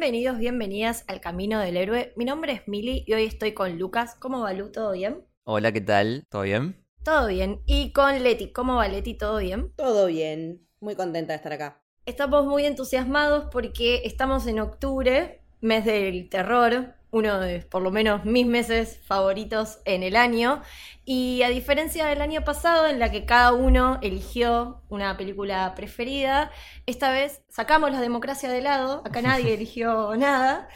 [0.00, 2.14] Bienvenidos, bienvenidas al Camino del Héroe.
[2.16, 4.14] Mi nombre es Mili y hoy estoy con Lucas.
[4.18, 4.72] ¿Cómo va Lu?
[4.72, 5.26] ¿Todo bien?
[5.44, 6.24] Hola, ¿qué tal?
[6.30, 6.82] ¿Todo bien?
[7.04, 7.60] Todo bien.
[7.66, 8.50] Y con Leti.
[8.50, 9.12] ¿Cómo va Leti?
[9.12, 9.74] ¿Todo bien?
[9.76, 10.66] Todo bien.
[10.80, 11.82] Muy contenta de estar acá.
[12.06, 18.24] Estamos muy entusiasmados porque estamos en octubre, mes del terror, uno de por lo menos
[18.24, 20.62] mis meses favoritos en el año.
[21.04, 26.50] Y a diferencia del año pasado, en la que cada uno eligió una película preferida,
[26.86, 30.68] esta vez sacamos la democracia de lado, acá nadie eligió nada,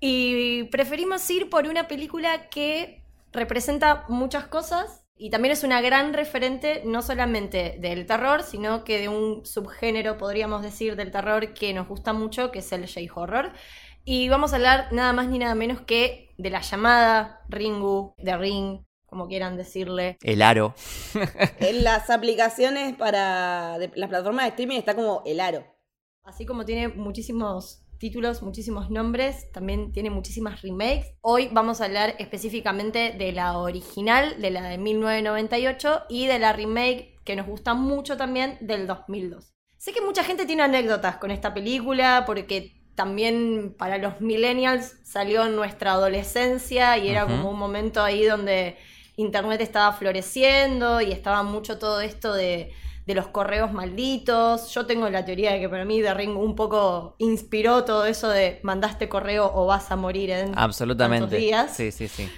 [0.00, 3.02] y preferimos ir por una película que
[3.32, 5.02] representa muchas cosas.
[5.18, 10.18] Y también es una gran referente no solamente del terror, sino que de un subgénero,
[10.18, 13.52] podríamos decir, del terror que nos gusta mucho, que es el J-Horror.
[14.08, 18.36] Y vamos a hablar nada más ni nada menos que de la llamada Ringu, de
[18.36, 20.16] Ring, como quieran decirle.
[20.22, 20.74] El aro.
[21.58, 25.64] En las aplicaciones para de- las plataformas de streaming está como el aro.
[26.22, 31.14] Así como tiene muchísimos títulos, muchísimos nombres, también tiene muchísimas remakes.
[31.20, 36.52] Hoy vamos a hablar específicamente de la original, de la de 1998, y de la
[36.52, 39.52] remake que nos gusta mucho también del 2002.
[39.78, 45.44] Sé que mucha gente tiene anécdotas con esta película porque también para los millennials salió
[45.44, 48.76] en nuestra adolescencia y era como un momento ahí donde
[49.16, 52.72] internet estaba floreciendo y estaba mucho todo esto de,
[53.06, 54.70] de los correos malditos.
[54.74, 58.28] Yo tengo la teoría de que para mí The Ring un poco inspiró todo eso
[58.28, 61.36] de mandaste correo o vas a morir en Absolutamente.
[61.36, 61.76] días.
[61.76, 62.28] Sí, sí, sí.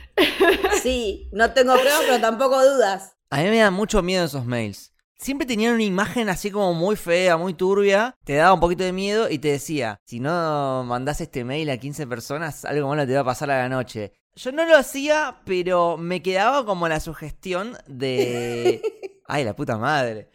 [0.83, 3.17] Sí, no tengo pruebas, pero tampoco dudas.
[3.31, 4.92] A mí me da mucho miedo esos mails.
[5.18, 8.17] Siempre tenían una imagen así como muy fea, muy turbia.
[8.23, 11.77] Te daba un poquito de miedo y te decía, si no mandás este mail a
[11.77, 14.12] 15 personas, algo malo te va a pasar a la noche.
[14.36, 18.80] Yo no lo hacía, pero me quedaba como la sugestión de...
[19.27, 20.28] Ay, la puta madre.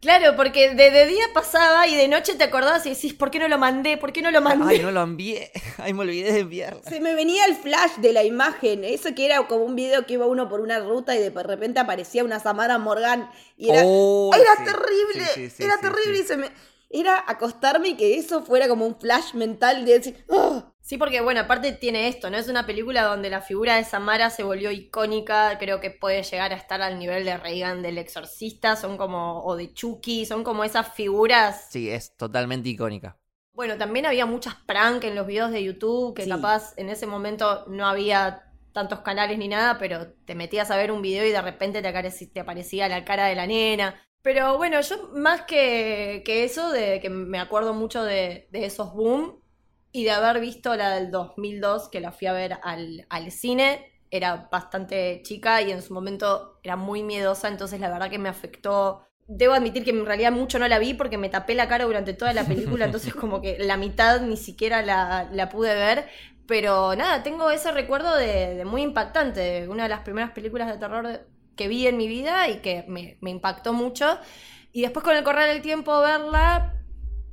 [0.00, 3.38] Claro, porque de, de día pasaba y de noche te acordabas y decís, ¿por qué
[3.40, 3.96] no lo mandé?
[3.96, 4.76] ¿Por qué no lo mandé?
[4.76, 5.50] Ay, no lo envié.
[5.78, 6.80] Ay, me olvidé de enviarlo.
[6.88, 8.84] Se me venía el flash de la imagen.
[8.84, 11.80] Eso que era como un video que iba uno por una ruta y de repente
[11.80, 13.28] aparecía una Samara Morgan.
[13.56, 14.64] Y era, Oh, era sí.
[14.64, 15.26] terrible.
[15.34, 16.22] Sí, sí, sí, era sí, terrible sí.
[16.22, 16.50] y se me.
[16.90, 20.24] Era acostarme y que eso fuera como un flash mental de decir.
[20.30, 20.72] "Ah".
[20.88, 22.38] Sí, porque bueno, aparte tiene esto, ¿no?
[22.38, 26.50] Es una película donde la figura de Samara se volvió icónica, creo que puede llegar
[26.54, 30.64] a estar al nivel de Reagan del exorcista, son como, o de Chucky, son como
[30.64, 31.66] esas figuras.
[31.68, 33.18] Sí, es totalmente icónica.
[33.52, 36.30] Bueno, también había muchas prank en los videos de YouTube, que Sí.
[36.30, 40.90] capaz en ese momento no había tantos canales ni nada, pero te metías a ver
[40.90, 44.02] un video y de repente te, aparecía la cara de la nena.
[44.22, 48.94] Pero bueno, yo más que, que eso, de que me acuerdo mucho de, de esos
[48.94, 49.37] boom
[49.92, 53.92] y de haber visto la del 2002, que la fui a ver al, al cine,
[54.10, 58.28] era bastante chica y en su momento era muy miedosa, entonces la verdad que me
[58.28, 59.02] afectó.
[59.26, 62.14] Debo admitir que en realidad mucho no la vi porque me tapé la cara durante
[62.14, 66.08] toda la película, entonces como que la mitad ni siquiera la, la pude ver.
[66.46, 70.68] Pero nada, tengo ese recuerdo de, de muy impactante, de una de las primeras películas
[70.68, 71.26] de terror
[71.56, 74.18] que vi en mi vida y que me, me impactó mucho.
[74.72, 76.77] Y después con el correr del tiempo verla,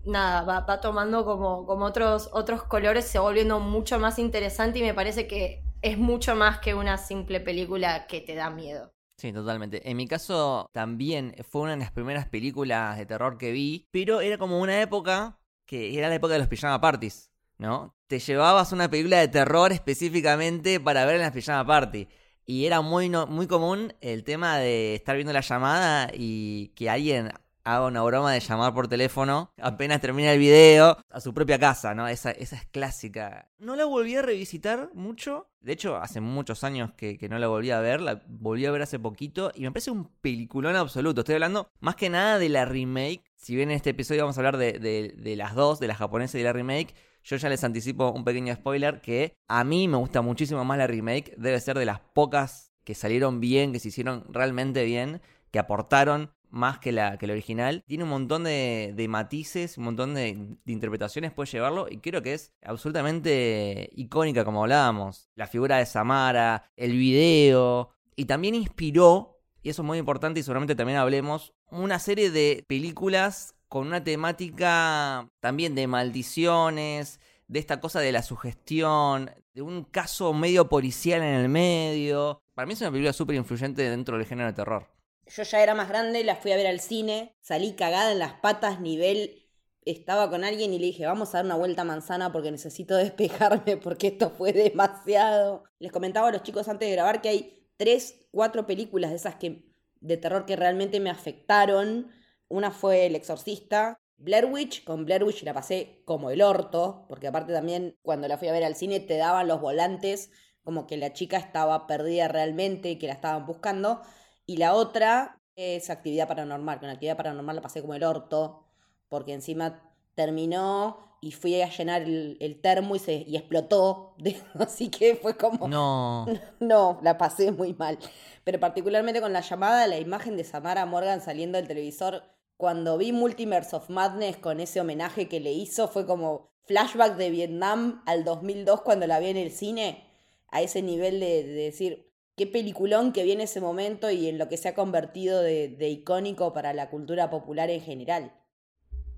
[0.06, 4.84] nada, va, tomando como, como otros, otros colores, se va volviendo mucho más interesante y
[4.84, 8.92] me parece que es mucho más que una simple película que te da miedo.
[9.18, 9.90] Sí, totalmente.
[9.90, 14.20] En mi caso también fue una de las primeras películas de terror que vi, pero
[14.22, 17.96] era como una época que era la época de los pijama parties, ¿no?
[18.08, 22.08] Te llevabas una película de terror específicamente para ver en las pijama party.
[22.46, 26.90] Y era muy, no- muy común el tema de estar viendo la llamada y que
[26.90, 27.32] alguien
[27.66, 31.94] haga una broma de llamar por teléfono apenas termina el video a su propia casa,
[31.94, 32.08] ¿no?
[32.08, 33.50] Esa, esa es clásica.
[33.58, 35.50] No la volví a revisitar mucho.
[35.60, 38.00] De hecho, hace muchos años que, no la volví a ver.
[38.02, 41.22] La volví a ver hace poquito y me parece un peliculón absoluto.
[41.22, 43.24] Estoy hablando más que nada de la remake.
[43.36, 45.96] Si bien en este episodio vamos a hablar de, de- de las dos, de la
[45.96, 46.94] japonesa y de la remake,
[47.24, 50.86] yo ya les anticipo un pequeño spoiler que a mí me gusta muchísimo más la
[50.86, 51.34] remake.
[51.38, 56.32] Debe ser de las pocas que salieron bien, que se hicieron realmente bien, que aportaron
[56.56, 57.84] más que la, que la original.
[57.86, 62.34] Tiene un montón de, de matices, un montón de, interpretaciones, puede llevarlo, y creo que
[62.34, 65.30] es absolutamente icónica, como hablábamos.
[65.36, 70.44] La figura de Samara, el video, y también inspiró, y eso es muy importante, y
[70.44, 77.82] seguramente también hablemos, una serie de películas con una temática también de maldiciones, de esta
[77.82, 82.42] cosa de la sugestión, de un caso medio policial en el medio.
[82.54, 84.95] Para mí es una película súper influyente dentro del género de terror.
[85.28, 88.34] Yo ya era más grande, la fui a ver al cine, salí cagada en las
[88.34, 89.46] patas, nivel
[89.86, 92.96] estaba con alguien y le dije, vamos a dar una vuelta a manzana porque necesito
[92.98, 95.64] despejarme porque esto fue demasiado.
[95.80, 99.36] Les comentaba a los chicos antes de grabar que hay tres, cuatro películas de esas
[99.36, 99.66] que
[100.02, 102.12] de terror que realmente me afectaron.
[102.48, 107.28] Una fue El Exorcista, Blair Witch, con Blair Witch la pasé como el orto, porque
[107.28, 110.32] aparte también cuando la fui a ver al cine te daban los volantes
[110.64, 114.02] como que la chica estaba perdida realmente y que la estaban buscando.
[114.46, 118.66] Y la otra es Actividad Paranormal, con Actividad Paranormal la pasé como el orto,
[119.10, 119.82] porque encima
[120.16, 124.16] terminó y fui a llenar el, termo y, se, y explotó.
[124.60, 125.68] así que fue como...
[125.68, 126.26] No.
[126.60, 127.98] No, la pasé muy mal.
[128.44, 132.24] Pero particularmente con la llamada, la imagen de Samara Morgan saliendo del televisor,
[132.58, 137.30] cuando vi Multiverse of Madness con ese homenaje que le hizo, fue como flashback de
[137.30, 140.04] Vietnam al 2002 cuando la vi en el cine,
[140.50, 144.58] a ese nivel de, decir, qué peliculón que viene ese momento y en lo que
[144.58, 148.34] se ha convertido de icónico para la cultura popular en general.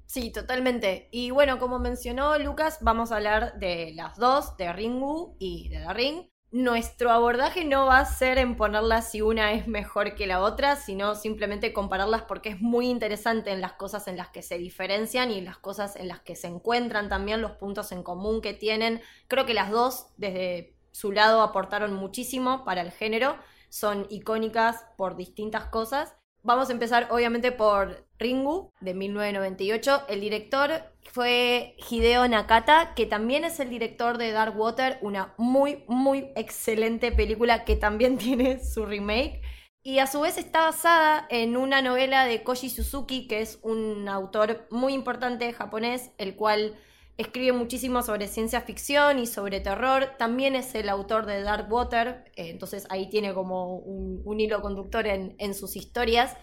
[0.08, 1.10] Sí, totalmente.
[1.12, 5.80] Y bueno, como mencionó Lucas, vamos a hablar de las dos, de Ringu y de
[5.80, 6.30] The Ring.
[6.50, 10.78] Nuestro abordaje no va a ser en ponerlas si una es mejor que la otra,
[10.78, 15.30] sino simplemente compararlas porque es muy interesante en las cosas en las que se diferencian
[15.30, 18.54] y en las cosas en las que se encuentran también los puntos en común que
[18.54, 19.02] tienen.
[19.28, 23.38] Creo que las dos desde su lado aportaron muchísimo para el género,
[23.70, 26.18] son icónicas por distintas cosas
[26.48, 30.04] Vamos a empezar obviamente por Ringu de 1998.
[30.08, 30.72] El director
[31.12, 37.12] fue Hideo Nakata, que también es el director de Dark Water, una muy, muy excelente
[37.12, 39.42] película que también tiene su remake.
[39.84, 44.08] Y a su vez está basada en una novela de Koji Suzuki, que es un
[44.08, 46.78] autor muy importante japonés, el cual
[47.18, 50.12] escribe muchísimo sobre ciencia ficción y sobre terror.
[50.18, 55.08] También es el autor de Dark Water, eh, entonces ahí tiene como un, hilo conductor
[55.08, 56.38] en, en, sus historias.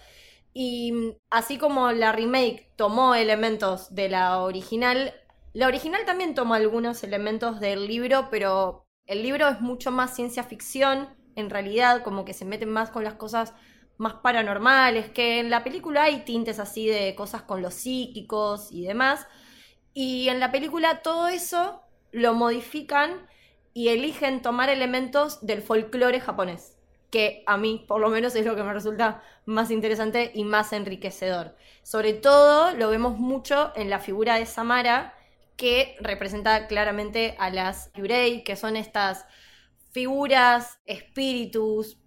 [0.52, 5.14] Y mm, así como la remake tomó elementos de la original,
[5.52, 10.42] la original también toma algunos elementos del libro, pero el libro es mucho más ciencia
[10.42, 13.54] ficción, en realidad, como que se meten más con las cosas
[13.96, 18.84] más paranormales, que en la película hay tintes así de cosas con los psíquicos y
[18.84, 19.26] demás
[19.94, 21.80] y en la película todo eso
[22.10, 23.26] lo modifican
[23.72, 26.76] y eligen tomar elementos del folclore japonés,
[27.10, 30.72] que a mí por lo menos es lo que me resulta más interesante y más
[30.72, 31.56] enriquecedor.
[31.82, 35.14] Sobre todo lo vemos mucho en la figura de Samara,
[35.56, 39.26] que representa claramente a las Yurei, que son estas
[39.92, 41.98] figuras, espíritus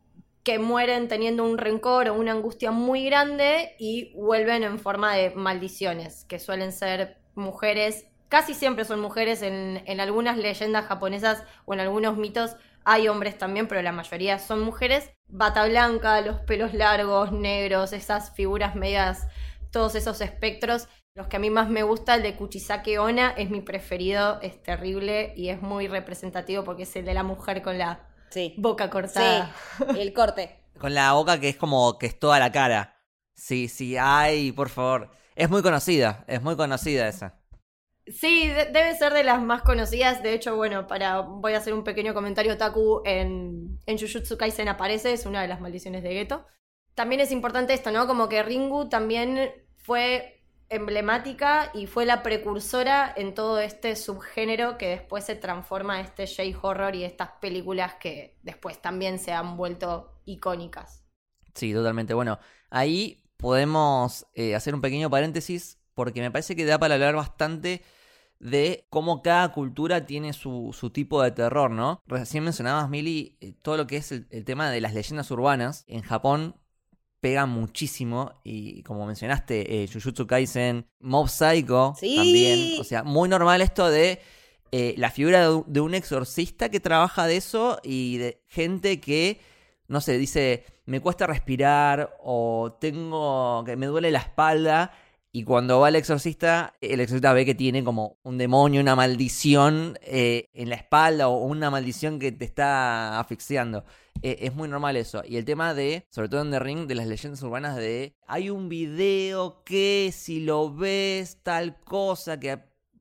[0.44, 5.31] que mueren teniendo un rencor o una angustia muy grande y vuelven en forma de
[5.31, 11.74] maldiciones, que suelen ser mujeres, casi siempre son mujeres en, en algunas leyendas japonesas o
[11.74, 12.57] en algunos mitos
[12.89, 15.12] hay hombres también, pero la mayoría son mujeres.
[15.28, 19.28] Bata blanca, los pelos largos, negros, esas figuras medias,
[19.72, 20.88] todos esos espectros.
[21.13, 24.63] Los que a mí más me gusta, el de Kuchisake Ona, es mi preferido, es
[24.63, 28.07] terrible y es muy representativo porque es el de la mujer con la
[28.56, 29.54] boca cortada.
[29.80, 30.56] Sí, el corte.
[30.80, 33.01] con la boca que es como que es toda la cara.
[33.36, 35.12] Sí, sí, ay, por favor.
[35.38, 37.39] Es muy conocida, es muy conocida esa.
[38.07, 40.24] Sí, debe ser de las más conocidas.
[40.24, 42.57] De hecho, bueno, para voy a hacer un pequeño comentario.
[42.57, 46.47] Taku en, en Jujutsu Kaisen aparece, es una de las maldiciones de Geto.
[46.95, 48.07] También es importante esto, ¿no?
[48.07, 54.88] Como que Ringu también fue emblemática y fue la precursora en todo este subgénero que
[54.88, 60.19] después se transforma en este J-horror y estas películas que después también se han vuelto
[60.26, 61.06] icónicas.
[61.54, 62.16] Sí, totalmente.
[62.16, 62.40] Bueno,
[62.71, 67.81] ahí podemos eh, hacer un pequeño paréntesis porque me parece que da para hablar bastante
[68.39, 72.03] de cómo cada cultura tiene su, tipo de terror, ¿no?
[72.06, 75.85] Recién mencionabas, Mili, eh, todo lo que es el, tema de las leyendas urbanas.
[75.87, 76.56] En Japón
[77.19, 82.79] pega muchísimo y como mencionaste, eh, Jujutsu Kaisen, Mob Psycho también.
[82.79, 84.21] O sea, muy normal esto de
[84.71, 89.39] la figura de un exorcista que trabaja de eso y de gente que
[89.87, 94.91] no sé, dice, me cuesta respirar o tengo que me duele la espalda.
[95.31, 99.97] Y cuando va el exorcista, el exorcista ve que tiene como un demonio, una maldición
[100.01, 103.83] eh, en la espalda o una maldición que te está asfixiando.
[104.23, 105.21] Eh, es muy normal eso.
[105.27, 108.49] Y el tema de, sobre todo en The Ring, de las leyendas urbanas de, hay
[108.49, 112.59] un video que si lo ves tal cosa que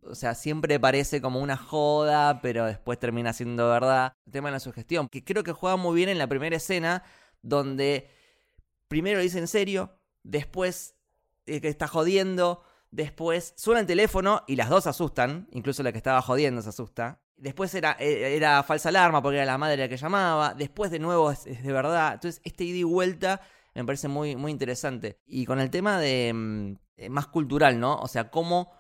[0.08, 4.12] o sea, siempre parece como una joda, pero después termina siendo verdad.
[4.26, 7.02] El tema de la sugestión, que creo que juega muy bien en la primera escena,
[7.42, 8.10] donde
[8.88, 10.94] primero dice en serio, después
[11.46, 15.98] eh, que está jodiendo, Después suena el teléfono y las dos asustan, incluso la que
[15.98, 17.20] estaba jodiendo se asusta.
[17.36, 20.54] Después era, eh, era falsa alarma porque era la madre la que llamaba.
[20.54, 22.14] Después de nuevo es, de verdad.
[22.14, 23.42] Entonces, este ida y vuelta
[23.74, 25.18] me parece muy, muy interesante.
[25.26, 27.96] Y con el tema de mm, eh, más cultural, ¿no?
[27.96, 28.72] O sea, cómo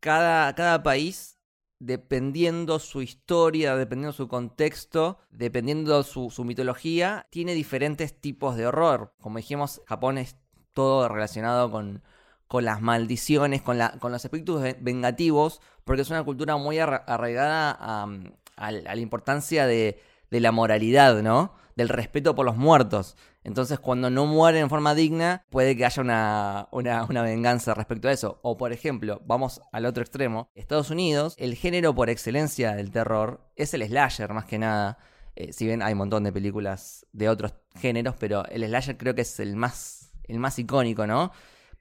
[0.00, 1.38] cada, cada país,
[1.78, 9.14] dependiendo su historia, dependiendo su contexto, dependiendo su, su mitología, tiene diferentes tipos de horror.
[9.20, 10.36] Como dijimos, Japón es
[10.72, 12.02] todo relacionado con,
[12.48, 17.76] con las maldiciones, con, la, con los espíritus vengativos, porque es una cultura muy arraigada
[17.78, 20.00] a, la importancia de,
[20.30, 21.54] la moralidad, ¿no?
[21.76, 23.16] Del respeto por los muertos.
[23.48, 28.12] Entonces, cuando no mueren en forma digna, puede que haya una, una, venganza respecto a
[28.12, 28.38] eso.
[28.42, 30.50] O, por ejemplo, vamos al otro extremo.
[30.54, 34.98] Estados Unidos, el género por excelencia del terror es el slasher, más que nada.
[35.34, 39.14] Eh, si bien hay un montón de películas de otros géneros, pero el slasher creo
[39.14, 41.32] que es el más, el más icónico, ¿no?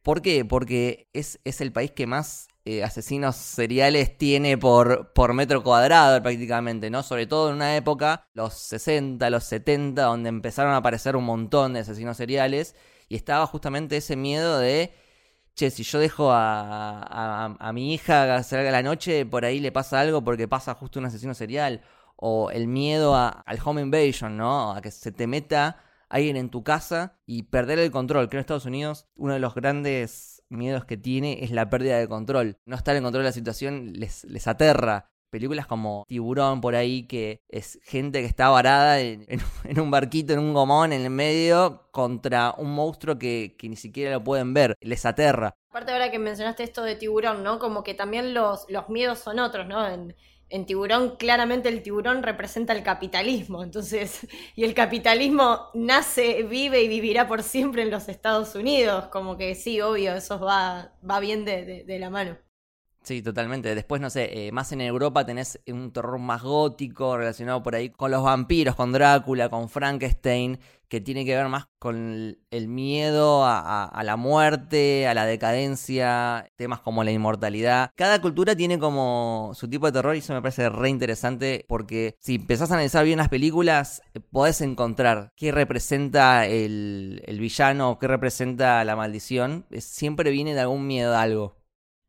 [0.03, 0.45] ¿Por qué?
[0.45, 6.21] Porque es, es el país que más eh, asesinos seriales tiene por, por metro cuadrado
[6.21, 7.01] prácticamente, ¿no?
[7.01, 11.71] Sobre todo en una época, los 60, los 70, donde empezaron a aparecer un montón
[11.71, 12.75] de asesinos seriales
[13.07, 14.93] y estaba justamente ese miedo de,
[15.55, 19.71] che, si yo dejo a, a, mi hija salga a la noche, por ahí le
[19.71, 21.83] pasa algo porque pasa justo un asesino serial.
[22.17, 24.73] O el miedo al home invasion, ¿no?
[24.73, 25.77] A que se te meta
[26.09, 28.27] alguien en tu casa y perder el control.
[28.27, 31.97] Creo que en Estados Unidos uno de los grandes miedos que tiene es la pérdida
[31.97, 32.57] de control.
[32.65, 35.09] No estar en control de la situación les, les aterra.
[35.29, 39.25] Películas como Tiburón por ahí, que es gente que está varada en,
[39.77, 44.11] un barquito, en un gomón, en el medio, contra un monstruo que, que, ni siquiera
[44.11, 44.75] lo pueden ver.
[44.79, 45.53] Les aterra.
[45.69, 47.59] Aparte ahora que mencionaste esto de Tiburón, ¿no?
[47.59, 49.85] Como que también los, los miedos son otros, ¿no?
[50.49, 56.87] En tiburón, claramente el tiburón representa el capitalismo, entonces, y el capitalismo nace, vive y
[56.87, 61.45] vivirá por siempre en los Estados Unidos, como que sí, obvio, eso va, va bien
[61.45, 62.37] de, de la mano.
[63.07, 63.73] Sí, totalmente.
[63.73, 67.89] Después, no sé, eh, más en Europa tenés un terror más gótico relacionado por ahí
[67.89, 70.59] con los vampiros, con Drácula, con Frankenstein,
[70.89, 76.81] que tiene que ver más con el miedo a, la muerte, a la decadencia, temas
[76.81, 77.91] como la inmortalidad.
[77.95, 82.17] Cada cultura tiene como su tipo de terror y eso me parece re interesante porque
[82.19, 87.99] si empezás a analizar bien las películas, eh, podés encontrar qué representa el, el villano,
[87.99, 89.65] qué representa la maldición.
[89.77, 91.56] siempre viene de algún miedo a algo.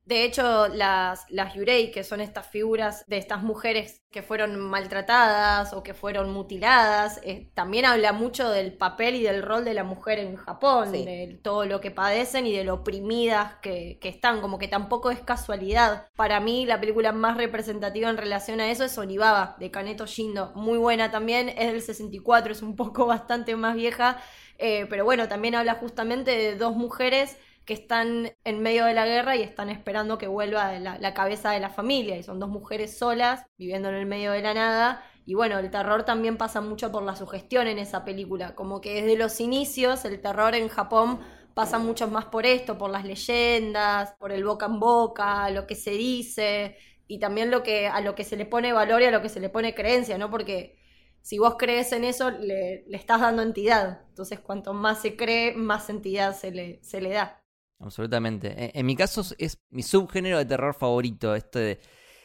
[0.09, 5.75] De hecho, las, las yurei, que son estas figuras de estas mujeres que fueron maltratadas
[5.75, 9.85] o que fueron mutiladas, eh, también habla mucho del papel y del rol de la
[9.85, 14.41] mujer en Japón, de todo lo que padecen y de lo oprimidas que, que, están,
[14.41, 16.09] como que tampoco es casualidad.
[16.17, 20.53] Para mí, la película más representativa en relación a eso es Onibaba, de Kaneto Shindo,
[20.55, 24.23] muy buena también, es del 64, es un poco bastante más vieja,
[24.57, 27.37] eh, pero bueno, también habla justamente de dos mujeres
[27.69, 31.61] que están en medio de la guerra y están esperando que vuelva la, cabeza de
[31.61, 32.17] la familia.
[32.17, 35.05] Y son dos mujeres solas, viviendo en el medio de la nada.
[35.27, 38.55] Y bueno, el terror también pasa mucho por la sugestión en esa película.
[38.55, 41.21] Como que desde los inicios el terror en Japón
[41.53, 45.75] pasa mucho más por esto, por las leyendas, por el boca en boca, lo que
[45.75, 46.79] se dice.
[47.07, 49.29] Y también lo que, a lo que se le pone valor y a lo que
[49.29, 50.31] se le pone creencia, ¿no?
[50.31, 50.79] Porque
[51.21, 54.07] si vos crees en eso, le, le, estás dando entidad.
[54.09, 57.43] Entonces, cuanto más se cree, más entidad se le, se le da.
[57.81, 58.79] Absolutamente.
[58.79, 61.81] En, mi caso es mi subgénero de terror favorito, este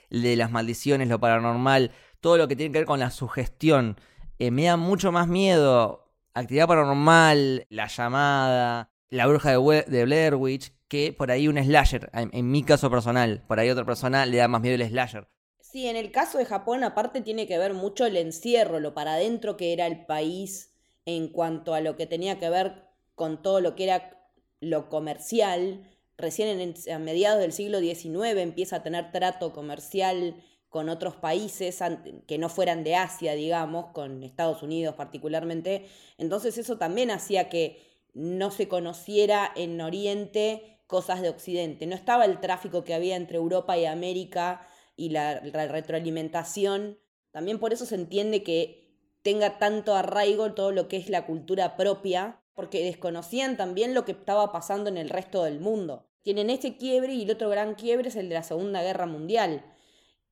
[0.10, 3.98] de, las maldiciones, lo paranormal, todo lo que tiene que ver con la sugestión.
[4.40, 10.36] Eh, me da mucho más miedo actividad paranormal, la llamada, la bruja de, de Blair
[10.36, 13.44] Witch, que por ahí un slasher, en, mi caso personal.
[13.48, 15.28] Por ahí otra persona le da más miedo el slasher.
[15.60, 19.14] Sí, en el caso de Japón aparte tiene que ver mucho el encierro, lo para
[19.14, 23.60] adentro que era el país en cuanto a lo que tenía que ver con todo
[23.60, 24.23] lo que era
[24.64, 25.84] lo comercial,
[26.18, 30.36] recién en, a mediados del siglo XIX empieza a tener trato comercial
[30.70, 31.80] con otros países
[32.26, 35.86] que no fueran de Asia, digamos, con Estados Unidos particularmente.
[36.18, 37.80] Entonces eso también hacía que
[38.16, 41.86] no se conociera en Oriente cosas de Occidente.
[41.86, 46.98] No estaba el tráfico que había entre Europa y América y la, la retroalimentación.
[47.32, 48.84] También por eso se entiende que
[49.22, 54.14] tenga tanto arraigo todo lo que es la cultura propia porque desconocían también lo que
[54.14, 56.08] estaba pasando en el resto del mundo.
[56.22, 59.66] Tienen este quiebre y el otro gran quiebre es el de la Segunda Guerra Mundial.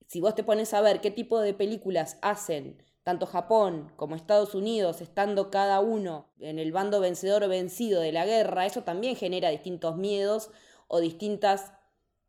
[0.08, 4.54] Si vos te pones a ver qué tipo de películas hacen tanto Japón como Estados
[4.54, 9.16] Unidos, estando cada uno en el bando vencedor o vencido de la guerra, eso también
[9.16, 10.52] genera distintos miedos
[10.88, 11.74] o distintas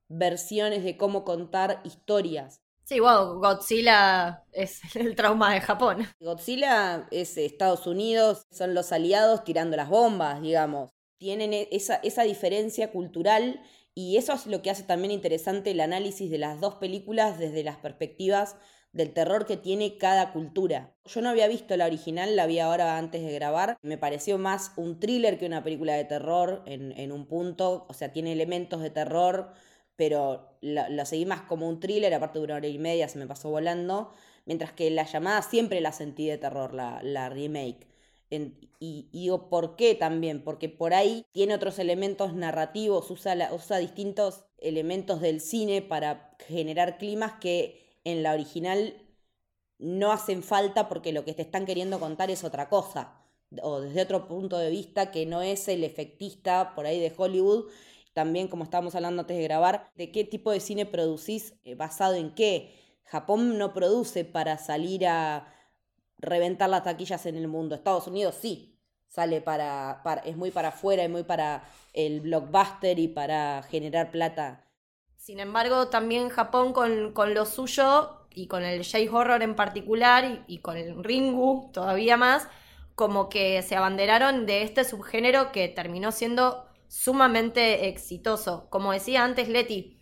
[0.09, 2.63] versiones de cómo contar historias.
[2.85, 6.07] Sí, wow, Godzilla es el trauma de Japón.
[6.21, 10.91] Godzilla es Estados Unidos, son los aliados tirando las bombas, digamos.
[11.19, 13.61] Tienen e-, esa, esa diferencia cultural
[13.95, 17.62] Y eso es lo que hace también interesante el análisis de las dos películas desde
[17.65, 18.57] las perspectivas
[18.93, 20.95] del terror que tiene cada cultura.
[21.05, 23.77] Yo no había visto la original, la vi ahora antes de grabar.
[23.83, 27.85] Me pareció más un thriller que una película de terror en, en un punto.
[27.89, 29.53] O sea, tiene elementos de terror,
[29.97, 33.27] pero la, seguí más como un thriller, aparte de una hora y media se me
[33.27, 34.13] pasó volando.
[34.45, 37.87] Mientras que la llamada siempre la sentí de terror, la, la remake.
[38.81, 40.43] y, digo, ¿por qué también?
[40.43, 46.99] Porque por ahí tiene otros elementos narrativos, usa, usa distintos elementos del cine para generar
[46.99, 48.95] climas que en la original
[49.79, 53.23] no hacen falta porque lo que te están queriendo contar es otra cosa,
[53.63, 57.67] o desde otro punto de vista que no es el efectista por ahí de Hollywood.
[58.12, 62.14] También, como estábamos hablando antes de grabar, de qué tipo de cine producís, eh, basado
[62.14, 62.75] en qué.
[63.04, 65.52] Japón no produce para salir a
[66.19, 67.75] reventar las taquillas en el mundo.
[67.75, 68.78] Estados Unidos sí,
[69.09, 74.66] sale para, es muy para afuera, es muy para el blockbuster y para generar plata
[75.23, 80.76] sin embargo, también Japón con, lo suyo y con el J-Horror en particular y, con
[80.76, 82.49] el Ringu todavía más,
[82.97, 88.69] como que se abanderaron de este subgénero que terminó siendo sumamente exitoso.
[88.69, 89.99] Como decía antes Leti,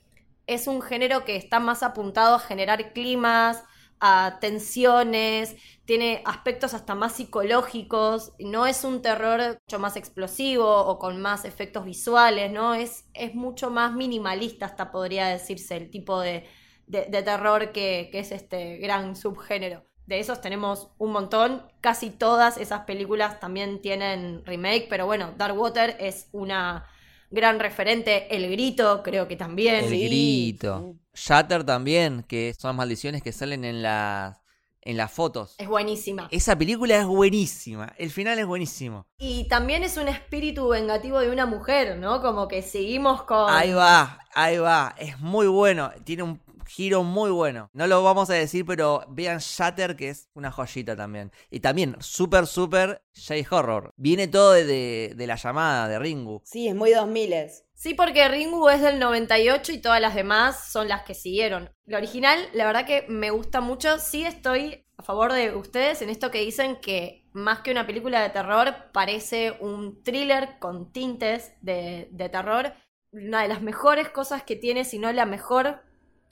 [0.48, 3.62] es un género que está más apuntado a generar climas,
[4.00, 5.54] a tensiones,
[5.84, 11.44] tiene aspectos hasta más psicológicos, no es un terror mucho más explosivo o con más
[11.44, 12.74] efectos visuales, ¿no?
[12.74, 16.48] Es, es mucho más minimalista, hasta podría decirse, el tipo de,
[16.90, 19.89] terror que, que, es este gran subgénero.
[20.10, 25.56] De esos tenemos un montón, casi todas esas películas también tienen remake, pero bueno, Dark
[25.56, 26.84] Water es una
[27.30, 29.84] gran referente, El Grito creo que también.
[29.84, 30.96] El Grito.
[31.14, 34.36] Shatter también, que son maldiciones que salen en las
[34.82, 35.54] en las fotos.
[35.58, 36.26] Es buenísima.
[36.32, 37.94] Esa película es buenísima.
[37.96, 39.06] El final es buenísimo.
[39.18, 42.20] Y también es un espíritu vengativo de una mujer, ¿no?
[42.20, 43.48] Como que seguimos con.
[43.48, 44.92] Ahí va, ahí va.
[44.98, 45.92] Es muy bueno.
[46.02, 46.40] Tiene un
[46.70, 47.68] giro muy bueno.
[47.72, 51.32] No lo vamos a decir, pero vean Shatter, que es una joyita también.
[51.50, 53.92] Y también, súper, súper J-Horror.
[53.96, 56.42] Viene todo de, de, la llamada de Ringu.
[56.44, 57.34] Sí, es muy 2000
[57.74, 61.70] Sí, porque Ringu es del 98 y todas las demás son las que siguieron.
[61.86, 63.98] La original, la verdad que me gusta mucho.
[63.98, 68.22] Sí estoy a favor de ustedes en esto que dicen que más que una película
[68.22, 72.74] de terror, parece un thriller con tintes de, de terror.
[73.12, 75.82] Una de las mejores cosas que tiene, si no la mejor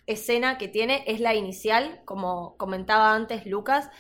[0.09, 3.91] escena que tiene es la inicial, como comentaba antes Lucas.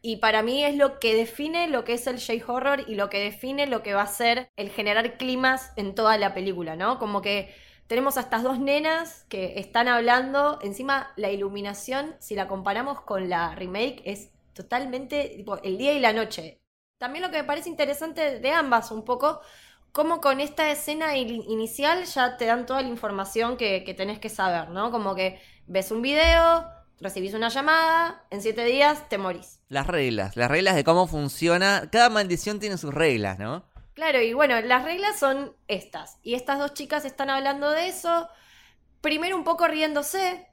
[0.00, 3.18] Y para mí es lo que define lo que es el J-Horror y lo que
[3.20, 6.98] define lo que va a ser el generar climas en toda la película, ¿no?
[6.98, 7.52] Como que
[7.88, 10.58] tenemos a estas dos nenas que están hablando.
[10.62, 16.12] Encima, la iluminación, si la comparamos con la remake, es totalmente el día y la
[16.12, 16.60] noche.
[16.98, 19.40] También lo que me parece interesante de ambas, un poco,
[19.98, 24.68] como con esta escena inicial ya te dan toda la información que, tenés que saber,
[24.70, 24.92] ¿no?
[24.92, 26.68] Como que ves un video,
[27.00, 29.58] recibís una llamada, en siete días te morís.
[29.68, 31.88] Las reglas, las reglas de cómo funciona.
[31.90, 33.64] Cada maldición tiene sus reglas, ¿no?
[33.94, 36.18] Claro, y bueno, las reglas son estas.
[36.22, 38.28] Y estas dos chicas están hablando de eso.
[39.00, 40.46] Primero un poco riéndose.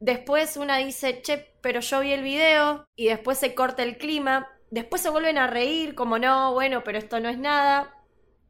[0.00, 2.86] Después una dice, che, pero yo vi el video.
[2.96, 4.48] Y después se corta el clima.
[4.70, 7.92] Después se vuelven a reír, como no, bueno, pero esto no es nada.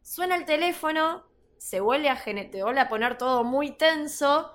[0.06, 1.24] Suena el teléfono,
[1.58, 2.22] se vuelve a,
[2.62, 4.52] vuelve a poner todo muy tenso.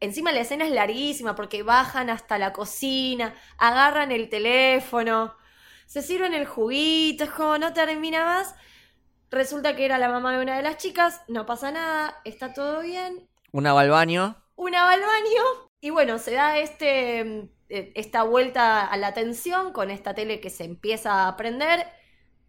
[0.00, 5.36] Encima la escena es larguísima porque bajan hasta la cocina, agarran el teléfono,
[5.84, 8.54] se sirven el juguito, es como no termina más.
[9.30, 12.80] Resulta que era la mamá de una de las chicas, no pasa nada, está todo
[12.80, 13.28] bien.
[13.52, 14.42] Una va al baño.
[14.56, 15.68] Una va al baño.
[15.82, 20.48] Y bueno, se da este, eh, esta vuelta a la atención con esta tele que
[20.48, 21.99] se empieza a prender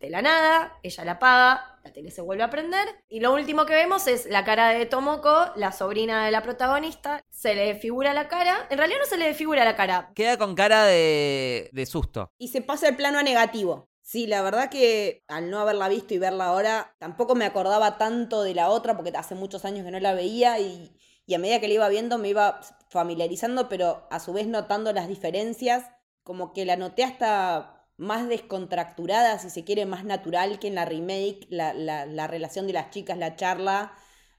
[0.02, 3.66] de la nada, ella la apaga, la tele se vuelve a prender y lo último
[3.66, 8.14] que vemos es la cara de Tomoko, la sobrina de la protagonista, se le figura
[8.14, 10.12] la cara, en realidad no se le figura la cara.
[10.16, 12.32] Queda con cara de, de susto.
[12.40, 13.90] Y se pasa el plano a negativo.
[14.02, 18.42] Sí, la verdad que al no haberla visto y verla ahora, tampoco me acordaba tanto
[18.42, 21.60] de la otra porque hace muchos años que no la veía y, y a medida
[21.60, 22.60] que la iba viendo me iba
[22.90, 25.86] familiarizando, pero a su vez notando las diferencias,
[26.24, 30.86] como que la noté hasta más descontracturada, si se quiere, más natural que en la
[30.86, 33.94] remake, la, la, la, relación de las chicas, la charla,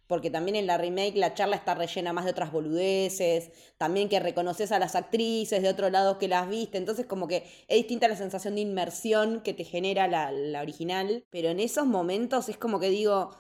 [0.09, 4.18] porque también en la remake la charla está rellena más de otras boludeces, también que
[4.18, 8.09] reconoces a las actrices de otro lado que las viste, entonces como que es distinta
[8.09, 12.57] la sensación de inmersión que te genera la, la original, pero en esos momentos es
[12.57, 13.31] como que digo,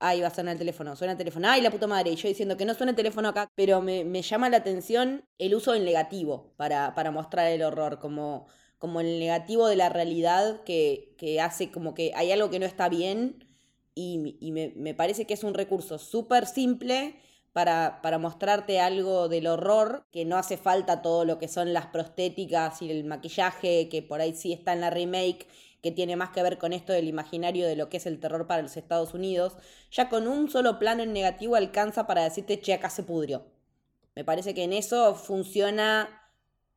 [0.00, 2.28] ay, va a sonar el teléfono, suena el teléfono, ay, la puta madre, y yo
[2.28, 5.72] diciendo que no suena el teléfono acá, pero me, me llama la atención el uso
[5.72, 8.48] del negativo para, para mostrar el horror, como
[8.82, 12.88] como el negativo de la realidad que, hace como que hay algo que no está
[12.88, 13.44] bien
[13.94, 14.18] y,
[14.50, 17.14] me, parece que es un recurso súper simple,
[17.52, 21.86] para, para mostrarte algo del horror, que no hace falta todo lo que son las
[21.86, 25.46] prostéticas y el maquillaje, que por ahí sí está en la remake,
[25.80, 28.48] que tiene más que ver con esto del imaginario de lo que es el terror
[28.48, 29.58] para los Estados Unidos,
[29.92, 33.44] ya con un solo plano en negativo alcanza para decirte, che, acá se pudrió.
[34.16, 36.21] Me parece que en eso funciona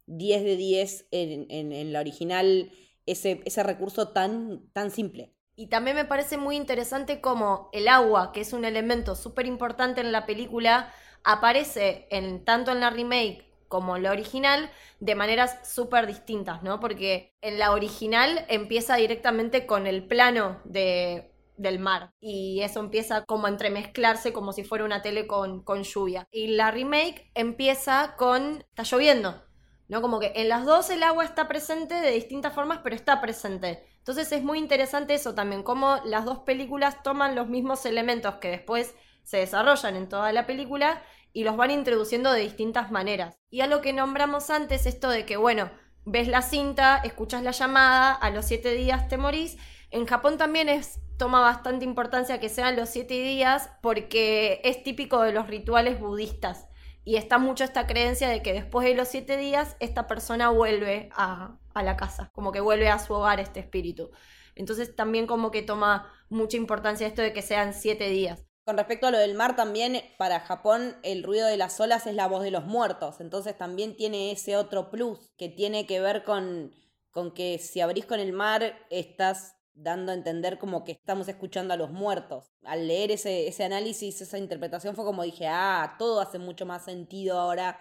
[0.07, 2.71] 10 de 10 en, en, en la original
[3.05, 5.33] ese, ese recurso tan, tan simple.
[5.55, 10.01] Y también me parece muy interesante cómo el agua, que es un elemento súper importante
[10.01, 15.57] en la película, aparece en, tanto en la remake como en la original de maneras
[15.67, 16.79] súper distintas, ¿no?
[16.79, 23.23] Porque en la original empieza directamente con el plano de, del mar y eso empieza
[23.25, 26.27] como a entremezclarse como si fuera una tele con, con lluvia.
[26.31, 28.63] Y la remake empieza con...
[28.69, 29.41] está lloviendo,
[29.87, 30.01] ¿no?
[30.01, 33.85] Como que en las dos el agua está presente de distintas formas, pero está presente.
[33.97, 38.49] Entonces es muy interesante eso también, cómo las dos películas toman los mismos elementos que
[38.49, 41.01] después se desarrollan en toda la película
[41.33, 43.35] y los van introduciendo de distintas maneras.
[43.49, 45.71] Y a lo que nombramos antes, esto de que, bueno,
[46.05, 49.57] ves la cinta, escuchas la llamada, a los siete días te morís.
[49.89, 55.21] En Japón también es, toma bastante importancia que sean los siete días porque es típico
[55.21, 56.67] de los rituales budistas
[57.05, 61.09] y está mucho esta creencia de que después de los siete días esta persona vuelve
[61.15, 64.09] a, a, la casa, como que vuelve a su hogar este espíritu.
[64.55, 68.43] Entonces también como que toma mucha importancia esto de que sean siete días.
[68.65, 72.15] Con respecto a lo del mar, también para Japón el ruido de las olas es
[72.15, 76.23] la voz de los muertos, entonces también tiene ese otro plus que tiene que ver
[76.23, 76.73] con,
[77.11, 81.73] con que si abrís con el mar estás dando a entender como que estamos escuchando
[81.73, 82.51] a los muertos.
[82.63, 86.85] Al leer ese, ese análisis, esa interpretación fue como dije, ah, todo hace mucho más
[86.85, 87.79] sentido ahora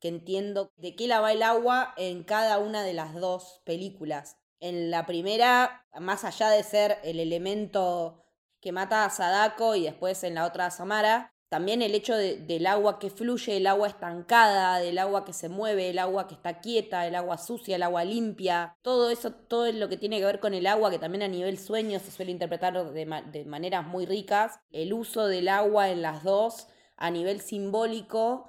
[0.00, 4.36] que entiendo de qué la va el agua en cada una de las dos películas.
[4.60, 8.24] En la primera, más allá de ser el elemento
[8.60, 12.38] que mata a Sadako y después en la otra a Samara, también el hecho de,
[12.38, 16.34] del agua que fluye, el agua estancada, del agua que se mueve, el agua que
[16.34, 20.26] está quieta, el agua sucia, el agua limpia, todo eso, todo lo que tiene que
[20.26, 23.86] ver con el agua, que también a nivel sueño se suele interpretar de, de maneras
[23.86, 28.48] muy ricas, el uso del agua en las dos a nivel simbólico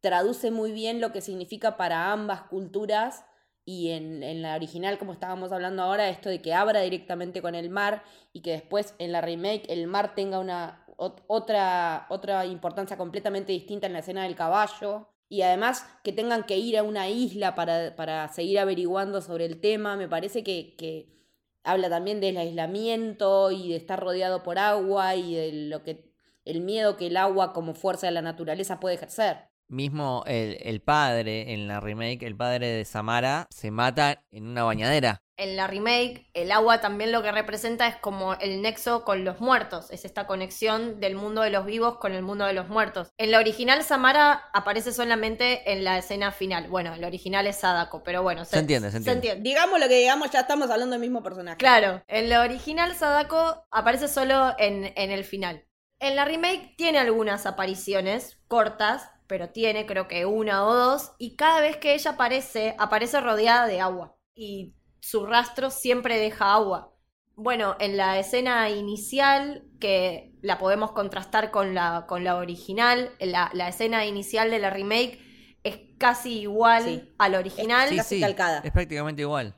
[0.00, 3.24] traduce muy bien lo que significa para ambas culturas.
[3.64, 7.54] Y en, en, la original, como estábamos hablando ahora, esto de que abra directamente con
[7.54, 8.02] el mar
[8.32, 13.86] y que después en la remake el mar tenga una, otra, otra importancia completamente distinta
[13.86, 15.08] en la escena del caballo.
[15.30, 19.60] Y además que tengan que ir a una isla para, para seguir averiguando sobre el
[19.60, 21.18] tema, me parece que, que
[21.62, 26.12] habla también del aislamiento y de estar rodeado por agua y de lo que
[26.44, 29.50] el miedo que el agua como fuerza de la naturaleza puede ejercer.
[29.68, 34.64] Mismo el, el, padre en la remake, el padre de Samara, se mata en una
[34.64, 35.22] bañadera.
[35.36, 39.40] En la remake, el agua también lo que representa es como el nexo con los
[39.40, 43.12] muertos, es esta conexión del mundo de los vivos con el mundo de los muertos.
[43.18, 46.66] En la original, Samara aparece solamente en la escena final.
[46.68, 49.10] Bueno, el original es Sadako, pero bueno, se, se entiende, se entiende.
[49.22, 49.48] se entiende.
[49.48, 51.58] Digamos lo que digamos, ya estamos hablando del mismo personaje.
[51.58, 55.68] Claro, en la original, Sadako aparece solo en, en el final.
[56.00, 61.36] En la remake tiene algunas apariciones cortas, pero tiene creo que una o dos, y
[61.36, 64.16] cada vez que ella aparece, aparece rodeada de agua.
[64.34, 66.94] Y su rastro siempre deja agua.
[67.36, 73.50] Bueno, en la escena inicial, que la podemos contrastar con la, con la original, la,
[73.54, 75.20] la escena inicial de la remake
[75.62, 77.14] es casi igual Sí.
[77.18, 77.90] al original.
[77.90, 78.60] Es casi sí, calcada.
[78.64, 79.56] Es prácticamente igual.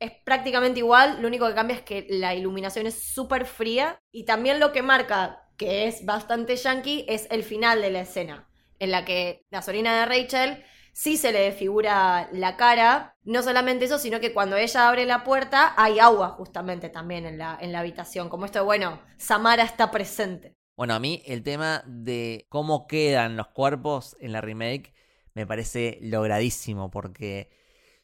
[0.00, 4.24] Es prácticamente igual, lo único que cambia es que la iluminación es súper fría y
[4.24, 8.48] también lo que marca que es bastante yankee es el final de la escena,
[8.80, 13.84] en la que la sobrina de Rachel sí se le desfigura la cara, no solamente
[13.84, 17.72] eso, sino que cuando ella abre la puerta hay agua justamente también en la, en
[17.72, 20.56] la habitación, como esto bueno, Samara está presente.
[20.76, 24.94] Bueno, a mí el tema de cómo quedan los cuerpos en la remake
[25.34, 27.50] me parece logradísimo porque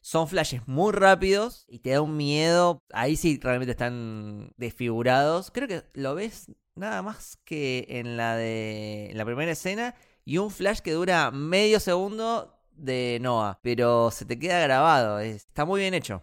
[0.00, 2.84] son flashes muy rápidos y te da un miedo.
[2.92, 5.50] Ahí sí realmente están desfigurados.
[5.50, 10.38] Creo que lo ves nada más que en la de en la primera escena y
[10.38, 15.20] un flash que dura medio segundo de Noah, pero se te queda grabado.
[15.20, 16.20] Está muy bien hecho.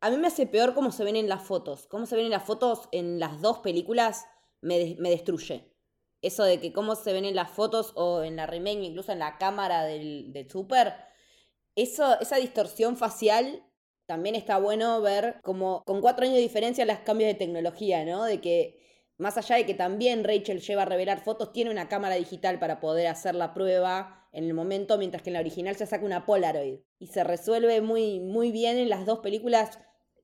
[0.00, 1.86] A mí me hace peor cómo se ven en las fotos.
[1.88, 4.26] Cómo se ven en las fotos en las dos películas
[4.60, 5.74] me, me destruye.
[6.20, 9.18] Eso de que cómo se ven en las fotos o en la remake, incluso en
[9.18, 10.94] la cámara del, del Super,
[11.74, 13.64] eso, esa distorsión facial
[14.06, 18.24] también está bueno ver como con cuatro años de diferencia los cambios de tecnología, ¿no?
[18.24, 18.87] De que
[19.18, 22.80] más allá de que también Rachel lleva a revelar fotos, tiene una cámara digital para
[22.80, 26.24] poder hacer la prueba en el momento, mientras que en la original se saca una
[26.24, 26.78] Polaroid.
[26.98, 29.78] Y se resuelve muy, muy bien en las dos películas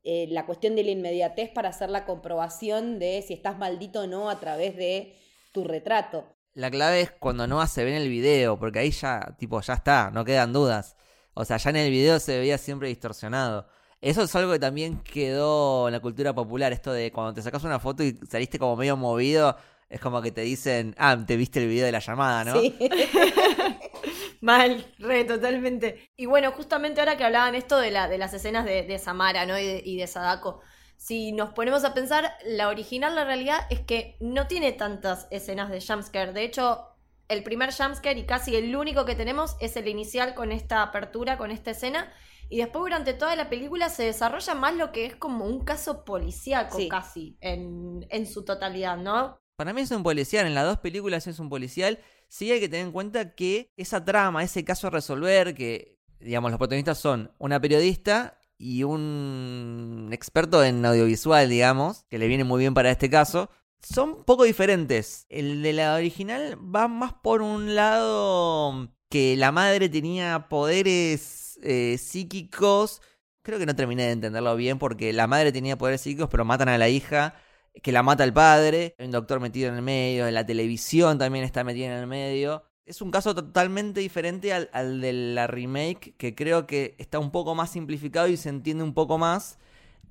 [0.05, 4.07] eh, la cuestión de la inmediatez para hacer la comprobación de si estás maldito o
[4.07, 5.17] no a través de
[5.53, 6.27] tu retrato.
[6.53, 9.75] La clave es cuando Noah se ve en el video, porque ahí ya, tipo, ya
[9.75, 10.97] está, no quedan dudas.
[11.33, 13.67] O sea, ya en el video se veía siempre distorsionado.
[14.05, 17.65] Eso es algo que también quedó en la cultura popular, esto de cuando te sacas
[17.65, 19.57] una foto y saliste como medio movido,
[19.89, 22.61] es como que te dicen, ah, te viste el video de la llamada, ¿no?
[22.61, 22.77] Sí.
[24.43, 26.11] Mal, re, totalmente.
[26.19, 29.47] Y bueno, justamente ahora que hablaban esto de, la, de las escenas de, de Samara,
[29.47, 29.59] ¿no?
[29.59, 30.61] Y de, y de Sadako.
[30.99, 35.71] Si nos ponemos a pensar, la original, la realidad es que no tiene tantas escenas
[35.71, 36.35] de jumpscare.
[36.35, 36.89] De hecho,
[37.29, 41.39] el primer jumpscare y casi el único que tenemos es el inicial con esta apertura,
[41.39, 42.13] con esta escena.
[42.49, 46.05] Y después durante toda la película se desarrolla más lo que es como un caso
[46.05, 46.89] policíaco Sí.
[46.89, 49.39] casi, en, en su totalidad, ¿no?
[49.57, 51.99] Para mí es un policial, en las dos películas es un policial.
[52.29, 56.51] Sí hay que tener en cuenta que esa trama, ese caso a resolver, que digamos
[56.51, 62.61] los protagonistas son una periodista y un experto en audiovisual, digamos, que le viene muy
[62.61, 65.27] bien para este caso, son un poco diferentes.
[65.29, 71.21] El de la original va más por un lado que la madre tenía poderes
[71.65, 73.03] eh, psíquicos.
[73.43, 76.69] Creo que no terminé de entenderlo bien porque la madre tenía poderes psíquicos, pero matan
[76.69, 77.35] a la hija
[77.83, 81.45] que la mata el padre, hay un doctor metido en el medio, la televisión también
[81.45, 82.65] está metida en el medio.
[82.87, 87.31] Es un caso totalmente diferente al, al de la remake, que creo que está un
[87.31, 89.59] poco más simplificado y se entiende un poco más,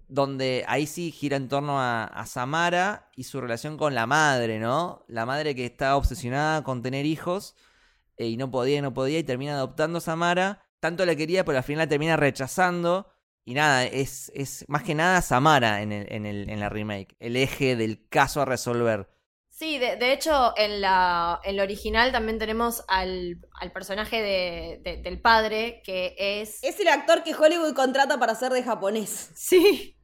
[0.07, 5.05] donde ahí sí gira en torno a, Samara y su relación con la madre, ¿no?
[5.07, 7.55] La madre que está obsesionada con tener hijos
[8.17, 10.62] eh, y no podía no podía y termina adoptando a Samara.
[10.83, 13.07] Tanto la quería, pero al final la termina rechazando.
[13.45, 17.15] Y nada, es, es más que nada Samara en, el, en, el, en la remake,
[17.19, 19.07] el eje del caso a resolver.
[19.49, 24.81] Sí, de, de hecho, en la, en la original también tenemos al, al personaje de,
[24.83, 26.63] de- del padre, que es...
[26.63, 29.31] Es el actor que Hollywood contrata para ser de japonés.
[29.35, 29.95] Sí,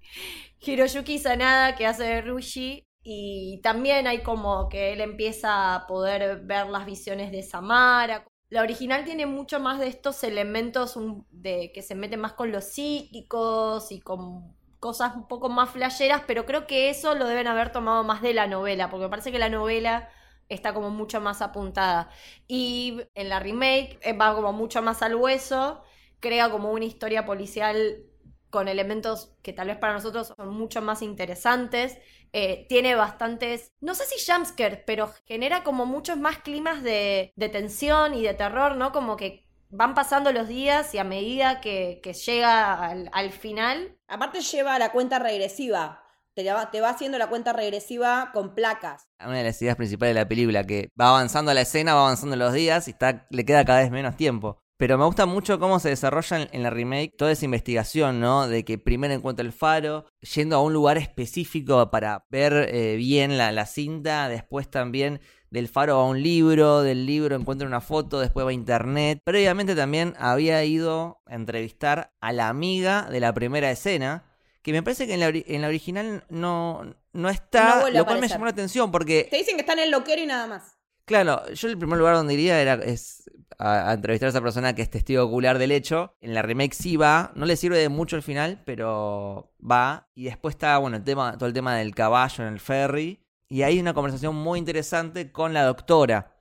[0.62, 2.86] Hiroyuki Sanada, que hace de Rushi.
[3.02, 8.26] Y también hay como que él empieza a poder ver las visiones de Samara.
[8.50, 10.98] La original tiene mucho más de estos elementos
[11.32, 16.24] de que se meten más con los psíquicos y con cosas un poco más flasheras,
[16.26, 19.32] pero creo que eso lo deben haber tomado más de la novela, porque me parece
[19.32, 20.10] que la novela
[20.48, 22.10] está como mucho más apuntada.
[22.48, 25.84] Y en la remake eh, va como mucho más al hueso,
[26.20, 28.04] crea como una historia policial
[28.50, 31.98] con elementos que tal vez para nosotros son mucho más interesantes.
[32.32, 37.50] Eh, tiene bastantes, no sé si jumpscare, pero genera como muchos más climas de, de
[37.50, 38.92] tensión y de terror, ¿no?
[38.92, 44.00] Como que van pasando los días y a medida que, que llega al, al final,
[44.10, 46.04] Aparte lleva la cuenta regresiva.
[46.34, 49.08] Te, la va, te va haciendo la cuenta regresiva con placas.
[49.24, 52.36] Una de las ideas principales de la película, que va avanzando la escena, va avanzando
[52.36, 54.60] los días y está, le queda cada vez menos tiempo.
[54.80, 58.48] Pero me gusta mucho cómo se desarrolla en, en la remake toda esa investigación, ¿no?
[58.48, 63.38] De que primero encuentra el faro, yendo a un lugar específico para ver eh, bien
[63.38, 68.22] la, la cinta, después también del faro a un libro, del libro encuentra una foto,
[68.22, 69.20] después va a internet.
[69.26, 74.82] Previamente también había ido a entrevistar a la amiga de la primera escena, que me
[74.82, 78.46] parece que en la, en la original no, no está, No lo cual me llamó
[78.46, 80.80] la atención porque Te dicen que está en el loquero y nada más.
[81.10, 83.19] Claro, yo el primer lugar donde iría era es
[83.58, 86.16] a, a entrevistar a esa persona que es testigo ocular del hecho.
[86.22, 90.10] En la remake sí va, no le sirve de mucho al final, pero va.
[90.16, 93.26] Y después está, bueno, el tema, todo el tema del caballo en el ferry.
[93.48, 96.38] Y hay una conversación muy interesante con la doctora,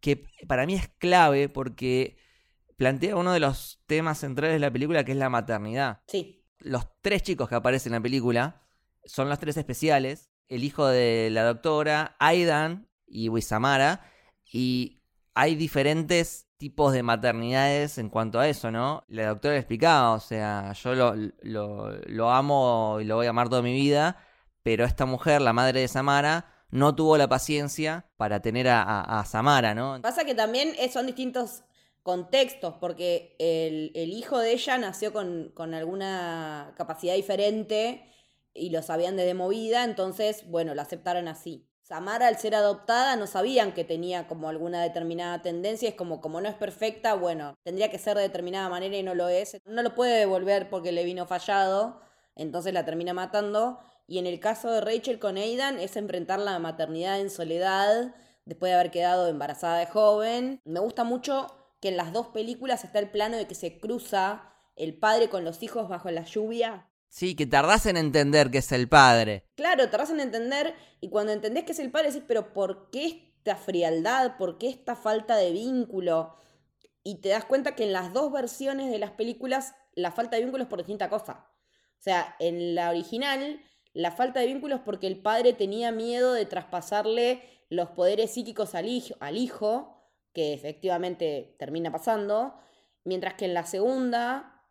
[0.00, 2.16] que para mí es clave porque
[2.76, 6.44] plantea uno de los temas centrales de la película, que es la maternidad Sí.
[6.60, 8.62] los tres chicos que aparecen en la película
[9.04, 10.30] son los tres especiales.
[10.48, 14.00] El hijo de la doctora, Aidan y Wisamara.
[14.50, 14.97] Y
[15.38, 19.04] hay diferentes tipos de maternidades en cuanto a eso, ¿no?
[19.06, 23.62] La doctora le explicaba, o sea, yo lo, amo y lo voy a amar toda
[23.62, 24.16] mi vida,
[24.64, 29.76] pero esta mujer, la madre de Samara, no tuvo la paciencia para tener a, Samara,
[29.76, 30.00] ¿no?
[30.02, 31.62] Pasa que también son distintos
[32.02, 38.12] contextos, porque el, hijo de ella nació con, con alguna capacidad diferente
[38.54, 41.67] y lo sabían desde movida, entonces, bueno, la aceptaron así.
[41.88, 46.38] Samara, al ser adoptada, no sabían que tenía como alguna determinada tendencia, es como, como
[46.42, 49.58] no es perfecta, bueno, tendría que ser de determinada manera y no lo es.
[49.64, 52.02] No lo puede devolver porque le vino fallado,
[52.36, 53.78] entonces la termina matando.
[54.06, 58.68] Y en el caso de Rachel con Aidan es enfrentar la maternidad en soledad, después
[58.68, 60.60] de haber quedado embarazada de joven.
[60.66, 61.46] Me gusta mucho
[61.80, 65.42] que en las dos películas está el plano de que se cruza el padre con
[65.42, 66.86] los hijos bajo la lluvia.
[67.08, 69.44] Sí, que tardás en entender que es el padre.
[69.56, 73.32] Claro, tardás en entender y cuando entendés que es el padre decís, pero ¿por qué
[73.36, 74.36] esta frialdad?
[74.36, 76.36] ¿Por qué esta falta de vínculo?
[77.02, 80.42] Y te das cuenta que en las dos versiones de las películas la falta de
[80.42, 81.48] vínculo es por distinta cosa.
[81.98, 83.60] O sea, en la original
[83.94, 88.74] la falta de vínculo es porque el padre tenía miedo de traspasarle los poderes psíquicos
[88.74, 92.54] al hijo, al hijo, que efectivamente termina pasando,
[93.04, 94.64] mientras que en la segunda,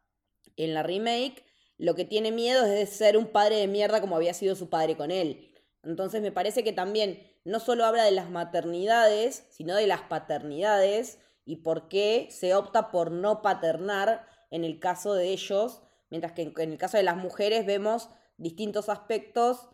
[0.55, 1.43] en la remake,
[1.77, 4.69] lo que tiene miedo es de ser un padre de mierda como había sido su
[4.69, 5.53] padre con él.
[5.83, 11.19] Entonces me parece que también no solo habla de las maternidades, sino de las paternidades
[11.45, 16.53] y por qué se opta por no paternar en el caso de ellos, mientras que
[16.57, 19.69] en el caso de las mujeres vemos distintos aspectos,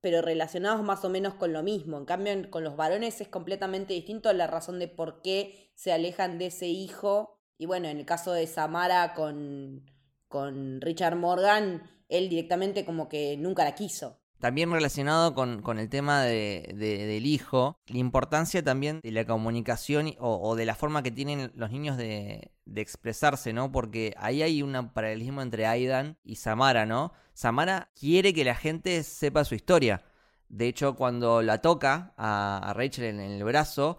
[0.00, 1.98] pero relacionados más o menos con lo mismo.
[1.98, 6.38] En cambio, con los varones es completamente distinto la razón de por qué se alejan
[6.38, 7.40] de ese hijo.
[7.56, 9.84] Y bueno, en el caso de Samara con,
[10.28, 14.18] con Richard Morgan, él directamente como que nunca la quiso.
[14.38, 20.54] También relacionado con, el tema de, del hijo, la importancia también de la comunicación o,
[20.54, 23.72] de la forma que tienen los niños de, de, expresarse, ¿no?
[23.72, 27.12] Porque ahí hay un paralelismo entre Aidan y Samara, ¿no?
[27.34, 30.04] Samara quiere que la gente sepa su historia.
[30.48, 33.98] De hecho, cuando la toca a, a Rachel en el brazo,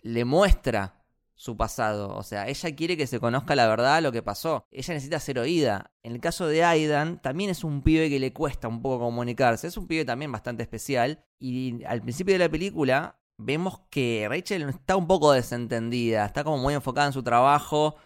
[0.00, 1.03] le muestra
[1.34, 2.14] su pasado.
[2.16, 4.66] O sea, ella quiere que se conozca la verdad, lo que pasó.
[4.70, 5.92] Ella necesita ser oída.
[6.02, 9.66] En el caso de Aidan, también es un pibe que le cuesta un poco comunicarse.
[9.66, 11.24] Es un pibe también bastante especial.
[11.38, 16.24] Y al principio de la película vemos que Rachel está un poco desentendida.
[16.26, 17.96] Está como muy enfocada en su trabajo.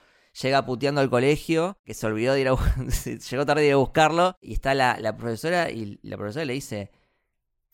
[0.42, 2.56] Llega puteando al colegio, que se olvidó de ir a...
[3.30, 4.36] llegó tarde de a buscarlo.
[4.40, 6.90] Y está la profesora y la profesora le dice,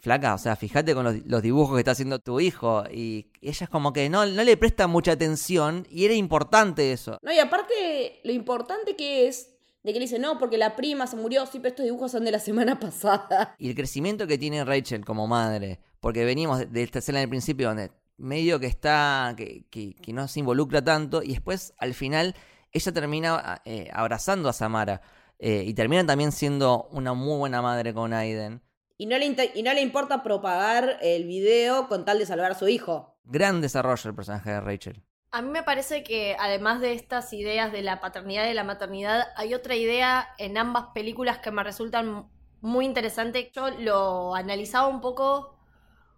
[0.04, 2.84] flaca, o sea, fíjate con los, dibujos que está haciendo tu hijo.
[2.92, 7.18] Y ella es como que no, no le presta mucha atención y era importante eso.
[7.22, 9.50] No, y aparte, lo importante que es
[9.82, 12.24] de que le dice, no, porque la prima se murió, sí, pero estos dibujos son
[12.24, 13.56] de la semana pasada.
[13.58, 17.68] Y el crecimiento que tiene Rachel como madre, porque venimos de esta escena del principio
[17.68, 22.34] donde medio que está, que, que, no se involucra tanto, y después al final
[22.72, 25.00] ella termina eh, abrazando a Samara.
[25.38, 28.62] Eh, y termina también siendo una muy buena madre con Aiden.
[28.96, 32.54] Y no, le y no le importa propagar el video con tal de salvar a
[32.54, 33.18] su hijo.
[33.24, 35.02] Gran desarrollo el personaje de Rachel.
[35.32, 39.26] A mí me parece que además de estas ideas de la paternidad y la maternidad,
[39.36, 42.30] hay otra idea en ambas películas que me resultan
[42.60, 43.50] muy interesante.
[43.52, 45.58] Yo lo analizaba un poco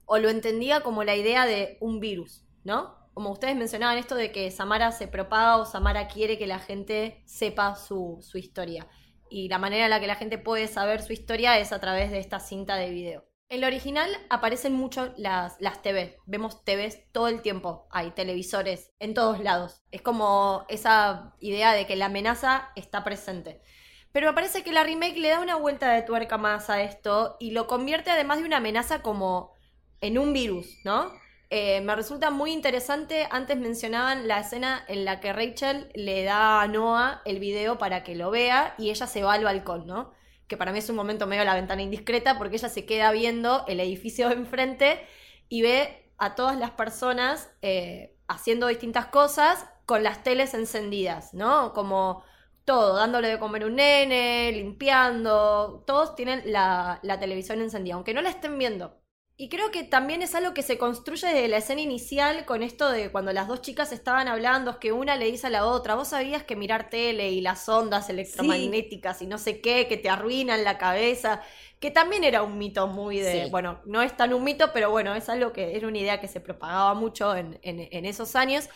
[0.05, 2.95] o lo entendía como la idea de un virus, ¿no?
[3.15, 7.23] Como ustedes mencionaban esto de que Samara se propaga o Samara quiere que la gente
[7.25, 8.87] sepa su, su historia
[9.31, 12.11] y la manera en la que la gente puede saber su historia es a través
[12.11, 13.25] de esta cinta de video.
[13.49, 16.19] En lo original aparecen mucho las, las TV.
[16.27, 17.87] Vemos TVs todo el tiempo.
[17.93, 19.83] Hay televisores en todos lados.
[19.93, 23.63] Es como esa idea de que la amenaza está presente.
[24.11, 27.37] Pero me parece que la remake le da una vuelta de tuerca más a esto
[27.39, 29.55] y lo convierte además de una amenaza como
[30.01, 31.13] en un virus, ¿no?
[31.51, 33.29] Eh, me resulta muy interesante.
[33.31, 38.03] Antes mencionaban la escena en la que Rachel le da a Noah el video para
[38.03, 40.13] que lo vea y ella se va al balcón, ¿no?
[40.49, 43.65] Que para mí es un momento medio la ventana indiscreta porque ella se queda viendo
[43.69, 45.07] el edificio de enfrente
[45.49, 51.73] y ve a todas las personas eh, haciendo distintas cosas con las teles encendidas, ¿no?
[51.73, 52.25] Como
[52.65, 58.23] todo, dándole de comer un nene, limpiando, todos tienen la, la televisión encendida, aunque no
[58.23, 59.01] la estén viendo.
[59.39, 62.91] Y creo que también es algo que se construye desde la escena inicial con esto
[62.91, 65.95] de cuando las dos chicas estaban hablando, es que una le dice a la otra,
[65.95, 70.09] vos sabías que mirar tele y las ondas electromagnéticas y no sé qué, que te
[70.09, 71.43] arruinan la cabeza,
[71.81, 75.15] que también era un mito muy de, bueno, no es tan un mito, pero bueno,
[75.15, 78.71] es algo que era una idea que se propagaba mucho en, en, esos años.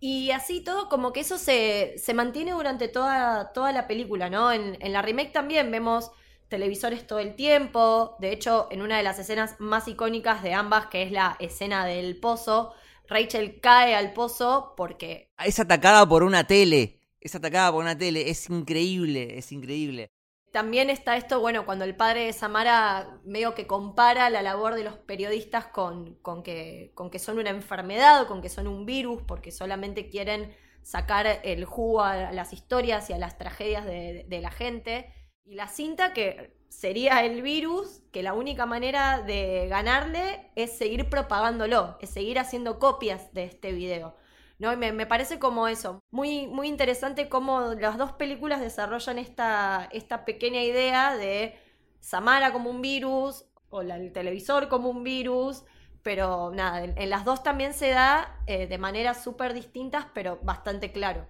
[0.00, 4.50] Y así todo, como que eso se, se mantiene durante toda, toda la película, ¿no?
[4.50, 6.10] En, en la remake también vemos
[6.50, 8.16] televisores todo el tiempo.
[8.18, 11.86] De hecho, en una de las escenas más icónicas de ambas, que es la escena
[11.86, 12.74] del pozo,
[13.08, 15.30] Rachel cae al pozo porque...
[15.42, 17.00] Es atacada por una tele.
[17.20, 18.28] Es atacada por una tele.
[18.28, 20.10] Es increíble, es increíble.
[20.52, 24.82] También está esto, bueno, cuando el padre de Samara medio que compara la labor de
[24.82, 29.22] los periodistas con, con, que, con que son una enfermedad, con que son un virus,
[29.22, 34.40] porque solamente quieren sacar el jugo a las historias y a las tragedias de, de
[34.40, 35.12] la gente.
[35.50, 41.10] Y la cinta que sería el virus, que la única manera de ganarle es seguir
[41.10, 44.14] propagándolo, es seguir haciendo copias de este video.
[44.60, 44.76] ¿no?
[44.76, 50.24] me, me, parece como eso, muy, muy interesante cómo las dos películas desarrollan esta, esta
[50.24, 51.58] pequeña idea de
[51.98, 55.64] Samara como un virus, o el televisor como un virus,
[56.04, 60.92] pero nada, en, las dos también se da eh, de maneras súper distintas, pero bastante
[60.92, 61.26] claro.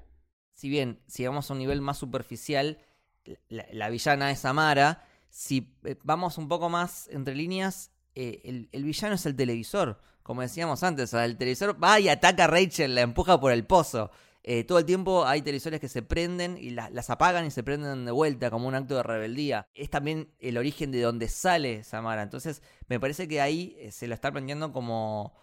[0.53, 2.85] Si bien, si vamos a un nivel más superficial,
[3.49, 5.05] la, villana es Amara.
[5.29, 10.01] Si eh, vamos un poco más entre líneas, eh, el, villano es el televisor.
[10.23, 14.11] Como decíamos antes, el televisor va y ataca a Rachel, la empuja por el pozo.
[14.43, 18.07] Eh, todo el tiempo hay televisores que se prenden y las apagan y se prenden
[18.07, 19.67] de vuelta como un acto de rebeldía.
[19.75, 22.23] Es también el origen de donde sale Samara.
[22.23, 25.35] Entonces, me parece que ahí se lo está aprendiendo como,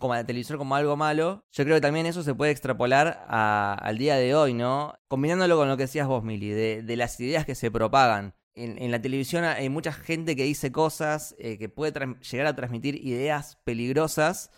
[0.00, 1.44] como la televisor como algo malo.
[1.52, 4.94] Yo creo que también eso se puede extrapolar al día de hoy, ¿no?
[5.06, 8.34] Combinándolo con lo que decías vos, Mili, de, las ideas que se propagan.
[8.54, 11.92] En, la televisión hay mucha gente que dice cosas eh, que puede
[12.30, 14.50] llegar a transmitir ideas peligrosas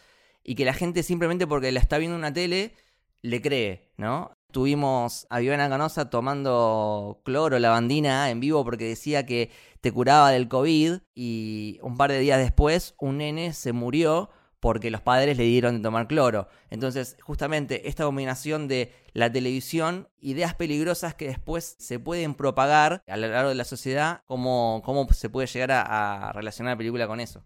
[0.42, 2.74] y que la gente simplemente porque la está viendo en una tele
[3.20, 4.32] le cree, ¿no?
[4.50, 10.48] Tuvimos a Viviana Canosa tomando cloro, lavandina en vivo porque decía que te curaba del
[10.48, 14.30] COVID y un par de días después un nene se murió
[14.62, 16.46] porque los padres le dieron de tomar cloro.
[16.70, 23.16] Entonces, justamente esta combinación de la televisión, ideas peligrosas que después se pueden propagar a
[23.16, 27.18] lo largo de la sociedad, cómo, cómo se puede llegar a, relacionar la película con
[27.18, 27.44] eso.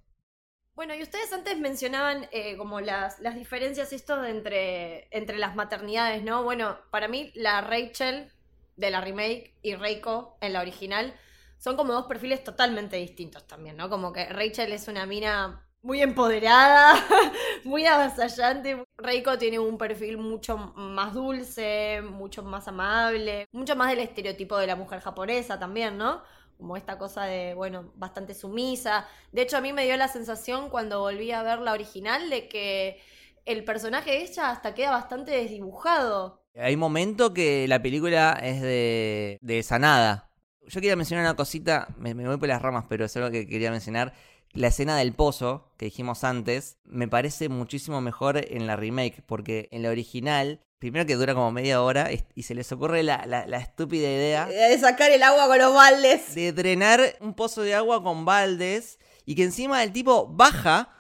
[0.75, 6.23] Bueno, y ustedes antes mencionaban eh, como las, las diferencias esto entre, entre las maternidades,
[6.23, 6.45] ¿no?
[6.45, 8.31] Bueno, para mí la Rachel
[8.77, 11.15] de la remake y Reiko en la original
[11.57, 13.89] son como dos perfiles totalmente distintos también, ¿no?
[13.89, 16.97] Como que Rachel es una mina muy empoderada,
[17.65, 18.85] muy avasallante.
[18.99, 24.67] Reiko tiene un perfil mucho más dulce, mucho más amable, mucho más del estereotipo de
[24.67, 26.23] la mujer japonesa también, ¿no?
[26.59, 29.07] como esta cosa de, bueno, bastante sumisa.
[29.31, 32.49] De hecho, a mí me dio la sensación cuando volví a ver la original de
[32.49, 32.99] que
[33.45, 36.43] el personaje de ella hasta queda bastante desdibujado.
[36.57, 40.31] Hay momento que la película es de, de sanada.
[40.67, 43.71] Yo quería mencionar una cosita, me voy por las ramas, pero es algo que quería
[43.71, 44.15] mencionar.
[44.57, 49.69] La escena del pozo, que dijimos antes, me parece muchísimo mejor en la remake, porque
[49.71, 53.17] en la original Primero que dura como media hora y se les ocurre la,
[53.59, 56.35] estúpida idea de sacar el agua con los baldes.
[56.35, 60.91] De drenar un pozo de agua con baldes y que encima el tipo baja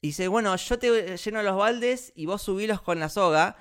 [0.00, 3.56] y dice, bueno, yo te lleno los baldes y vos subilos con la soga.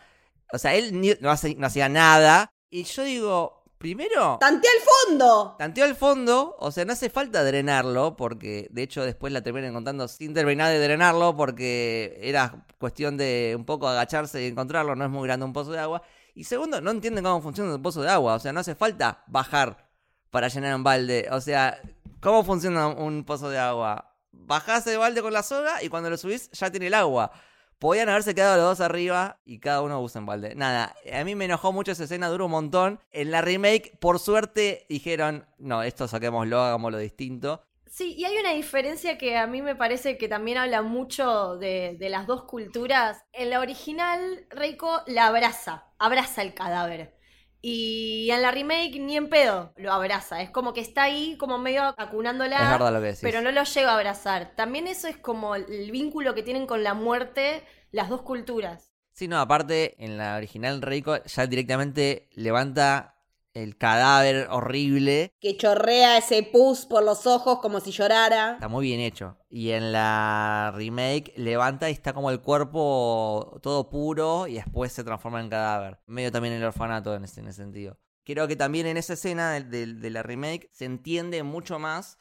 [0.51, 2.49] O sea, él no, no hacía nada.
[2.71, 4.37] Y yo digo, Primero.
[4.41, 5.55] ¡Tanteó al fondo!
[5.57, 9.69] Tanteó al fondo, o sea, no hace falta drenarlo, porque de hecho después la terminan
[9.69, 15.05] encontrando sin terminar de drenarlo, porque era cuestión de un poco agacharse y encontrarlo, no
[15.05, 16.01] es muy grande un pozo de agua.
[16.35, 19.23] Y segundo, no entienden cómo funciona un pozo de agua, o sea, no hace falta
[19.27, 19.89] bajar
[20.29, 21.29] para llenar un balde.
[21.31, 21.81] O sea,
[22.19, 24.13] ¿cómo funciona un pozo de agua?
[24.33, 27.31] Bajás el balde con la soga y cuando lo subís ya tiene el agua.
[27.79, 30.53] Podían haberse quedado los dos arriba y cada uno usa en balde.
[30.53, 32.99] Nada, a mí me enojó mucho esa escena, duró un montón.
[33.11, 37.63] En la remake, por suerte, dijeron, no, esto saquémoslo, hagámoslo distinto.
[37.87, 41.95] Sí, y hay una diferencia que a mí me parece que también habla mucho de,
[41.97, 43.23] de las dos culturas.
[43.31, 47.18] En la original, Reiko la abraza, abraza el cadáver.
[47.61, 50.41] Y en la remake ni en pedo lo abraza.
[50.41, 52.63] Es como que está ahí como medio acunándola.
[52.63, 53.21] Es verdad lo que decís.
[53.21, 54.53] Pero no lo llega a abrazar.
[54.55, 58.91] También eso es como el vínculo que tienen con la muerte las dos culturas.
[59.11, 63.18] Sí, no, aparte en la original Reiko ya directamente levanta
[63.63, 65.33] el cadáver horrible.
[65.39, 68.53] Que chorrea ese pus por los ojos como si llorara.
[68.53, 69.37] Está muy bien hecho.
[69.49, 75.03] Y en la remake levanta y está como el cuerpo todo puro y después se
[75.03, 75.99] transforma en cadáver.
[76.05, 77.97] Medio también el orfanato en ese, sentido.
[78.23, 82.19] Creo que también en esa escena de, la remake se entiende mucho más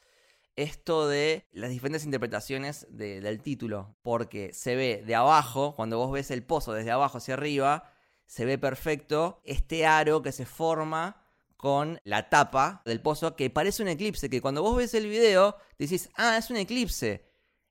[0.55, 3.95] esto de las diferentes interpretaciones del título.
[4.01, 7.93] Porque se ve de abajo, cuando vos ves el pozo desde abajo hacia arriba,
[8.25, 11.18] se ve perfecto este aro que se forma
[11.59, 15.57] con la tapa del pozo que parece un eclipse, que cuando vos ves el video
[15.77, 17.25] decís, ah, es un eclipse.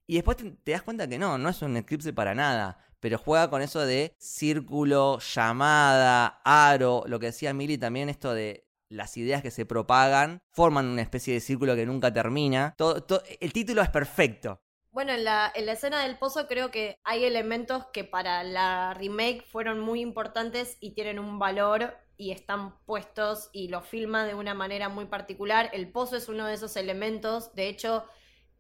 [0.07, 2.85] Y después te, das cuenta que no, no es un eclipse para nada.
[3.01, 8.69] Pero juega con eso de círculo, llamada, aro, lo que decía Mili también, esto de
[8.91, 12.75] las ideas que se propagan, forman una especie de círculo que nunca termina.
[12.77, 14.61] Todo, el título es perfecto.
[14.91, 18.93] Bueno, en la, en la escena del pozo creo que hay elementos que para la
[18.93, 24.35] remake fueron muy importantes y tienen un valor y están puestos y lo filma de
[24.35, 25.71] una manera muy particular.
[25.73, 27.55] El pozo es uno de esos elementos.
[27.55, 28.05] De hecho,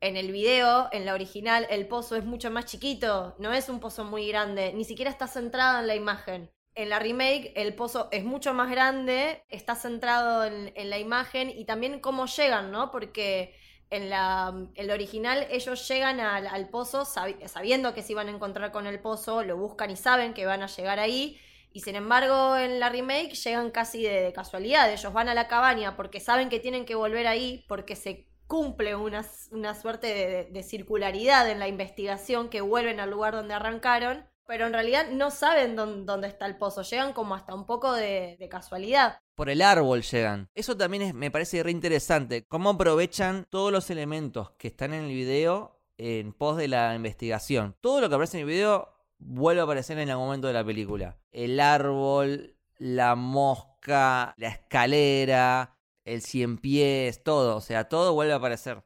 [0.00, 3.34] en el video, en la original, el pozo es mucho más chiquito.
[3.40, 4.72] No es un pozo muy grande.
[4.72, 6.50] Ni siquiera está centrado en la imagen.
[6.76, 11.64] En la remake, el pozo es mucho más grande, está centrado en, la imagen y
[11.64, 12.92] también cómo llegan, ¿no?
[12.92, 13.56] Porque
[13.90, 14.54] en la,
[14.92, 19.56] original ellos llegan al, pozo sabiendo que se iban a encontrar con el pozo, lo
[19.56, 21.40] buscan y saben que van a llegar ahí.
[21.72, 24.92] Y sin embargo, en la remake llegan casi de, casualidad.
[24.92, 28.96] Ellos van a la cabaña porque saben que tienen que volver ahí, porque se cumple
[28.96, 34.26] una, una suerte de, circularidad en la investigación, que vuelven al lugar donde arrancaron.
[34.46, 36.82] Pero en realidad no saben dónde, está el pozo.
[36.82, 40.50] Llegan como hasta un poco de, de casualidad por el árbol llegan.
[40.56, 42.44] Eso también me parece re interesante.
[42.48, 47.76] Cómo aprovechan todos los elementos que están en el video en pos de la investigación.
[47.80, 50.64] Todo lo que aparece en el video vuelve a aparecer en el momento de la
[50.64, 51.18] película.
[51.32, 58.36] El árbol, la mosca, la escalera, el cien pies, todo, o sea, todo vuelve a
[58.36, 58.82] aparecer.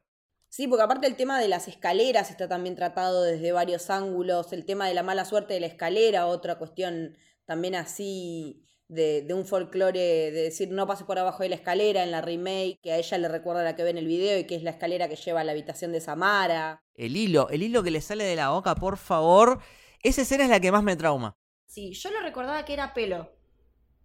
[0.49, 4.67] Sí, porque aparte el tema de las escaleras está también tratado desde varios ángulos, el
[4.67, 7.17] tema de la mala suerte de la escalera, otra cuestión
[7.47, 12.03] también así de, de un folclore de decir no pases por abajo de la escalera
[12.03, 14.45] en la remake, que a ella le recuerda la que ve en el video y
[14.45, 16.83] que es la escalera que lleva a la habitación de Samara.
[16.95, 19.59] El hilo, el hilo que le sale de la boca, por favor.
[20.03, 21.37] Esa escena es la que más me trauma.
[21.67, 23.31] Sí, yo lo recordaba que era pelo.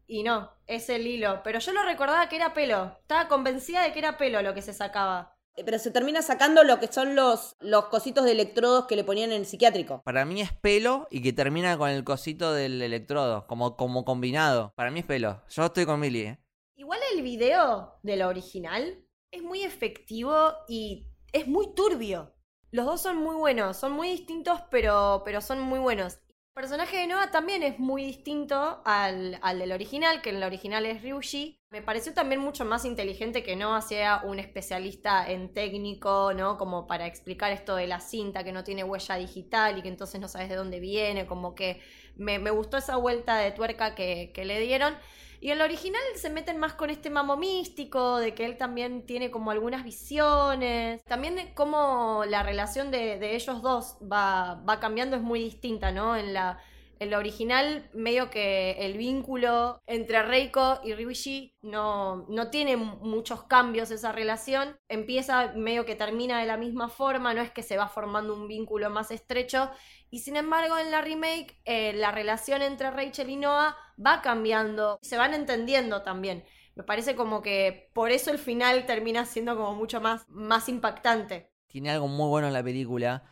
[0.06, 1.42] Y no, es el hilo.
[1.44, 2.98] Pero yo lo recordaba que era pelo.
[3.02, 5.36] Estaba convencida de que era pelo lo que se sacaba.
[5.56, 9.04] Eh, Pero se termina sacando lo que son los, los cositos de electrodos que le
[9.04, 10.04] ponían en el psiquiátrico.
[10.04, 14.72] Para mí es pelo y que termina con el cosito del electrodo, como, como combinado.
[14.76, 15.42] Para mí es pelo.
[15.50, 16.40] Yo estoy con Millie, ¿eh?
[16.76, 22.37] Igual el video de la original es muy efectivo y es muy turbio.
[22.72, 26.16] Los dos son muy buenos, son muy distintos, pero, pero son muy buenos.
[26.16, 30.44] El personaje de Noah también es muy distinto al, al del original, que en el
[30.44, 31.62] original es Ryuji.
[31.70, 36.58] Me pareció también mucho más inteligente que Noah sea un especialista en técnico, ¿no?
[36.58, 40.20] Como para explicar esto de la cinta que no tiene huella digital y que entonces
[40.20, 41.80] no sabes de dónde viene, como que
[42.16, 44.96] me, me gustó esa vuelta de tuerca que, que le dieron.
[45.40, 49.06] Y en el original se meten más con este mamo místico, de que él también
[49.06, 51.04] tiene como algunas visiones.
[51.06, 55.92] También de cómo la relación de, de ellos dos va, va cambiando es muy distinta,
[55.92, 56.16] ¿no?
[56.16, 56.60] En la,
[57.00, 63.44] en la original, medio que el vínculo entre Reiko y Ryuji no, no tiene muchos
[63.44, 64.78] cambios esa relación.
[64.88, 68.48] Empieza medio que termina de la misma forma, no es que se va formando un
[68.48, 69.70] vínculo más estrecho.
[70.10, 75.00] Y sin embargo, en la remake, eh, la relación entre Rachel y Noah va cambiando,
[75.02, 76.46] se van entendiendo también.
[76.76, 81.52] Me parece como que por eso el final termina siendo como mucho más, más impactante.
[81.68, 83.24] Tiene algo muy bueno en la película,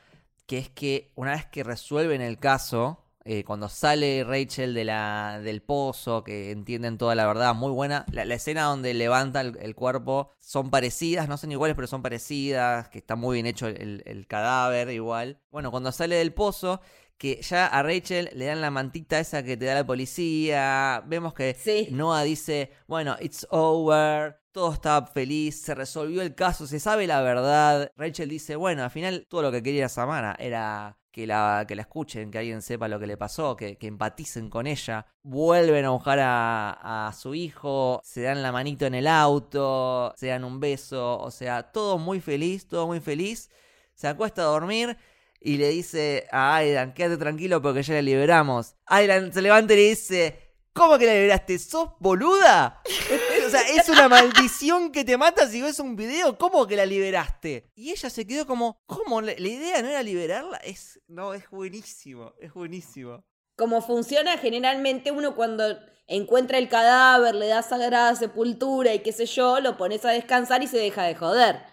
[0.48, 5.40] que es que una vez que resuelven el caso, eh, cuando sale Rachel de la,
[5.44, 8.06] del pozo, que entienden toda la verdad, muy buena.
[8.12, 12.04] La, la escena donde levanta el, el, cuerpo son parecidas, no son iguales, pero son
[12.04, 15.42] parecidas, que está muy bien hecho el, el, cadáver igual.
[15.50, 16.82] Bueno, cuando sale del pozo,
[17.18, 21.34] que ya a Rachel le dan la mantita esa que te da la policía, vemos
[21.34, 21.88] que Sí.
[21.92, 24.38] Noah dice, bueno, it's over.
[24.52, 27.92] Todo está feliz, se resolvió el caso, se sabe la verdad.
[27.98, 31.84] Rachel dice, bueno, al final todo lo que quería Samara era que la, que la
[31.84, 35.08] escuchen, que alguien sepa lo que le pasó, que, que empaticen con ella.
[35.24, 40.28] Vuelven a buscar a, a, su hijo, se dan la manito en el auto, se
[40.28, 43.50] dan un beso, o sea, todo muy feliz, todo muy feliz.
[43.94, 44.98] Se acuesta a dormir
[45.40, 48.76] y le dice a Aidan, quédate tranquilo porque ya la liberamos.
[48.86, 51.58] Aidan se levanta y le dice, ¿cómo que la liberaste?
[51.60, 52.82] ¿Sos boluda?
[53.58, 56.38] sea, es una maldición que te mata si ves un video.
[56.38, 57.72] ¿Cómo que la liberaste?
[57.76, 59.22] Y ella se quedó como, ¿cómo?
[59.22, 60.58] La, la idea no era liberarla.
[60.58, 63.24] Es, no, es buenísimo, es buenísimo.
[63.56, 65.78] Como funciona generalmente uno cuando
[66.08, 70.64] encuentra el cadáver, le da sagrada sepultura y qué sé yo, lo pones a descansar
[70.64, 71.64] y se deja de joder.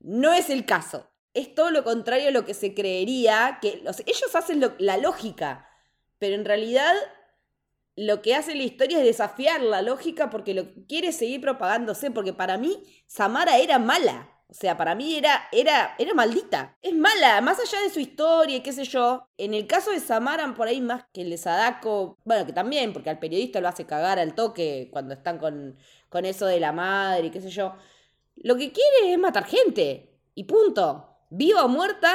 [0.00, 1.10] No es el caso.
[1.34, 4.96] Es todo lo contrario a lo que se creería, que los, ellos hacen lo, la
[4.96, 5.68] lógica,
[6.18, 6.94] pero en realidad
[7.96, 12.34] lo que hace la historia es desafiar la lógica porque lo quiere seguir propagándose, porque
[12.34, 14.30] para mí Samara era mala.
[14.48, 16.76] O sea, para mí era, era, era maldita.
[16.80, 19.28] Es mala, más allá de su historia y qué sé yo.
[19.38, 22.92] En el caso de Samara, por ahí más que el de Sadako, bueno, que también,
[22.92, 25.76] porque al periodista lo hace cagar al toque cuando están con,
[26.08, 27.74] con eso de la madre y qué sé yo.
[28.36, 30.20] Lo que quiere es matar gente.
[30.34, 31.16] Y punto.
[31.30, 32.14] Viva o muerta,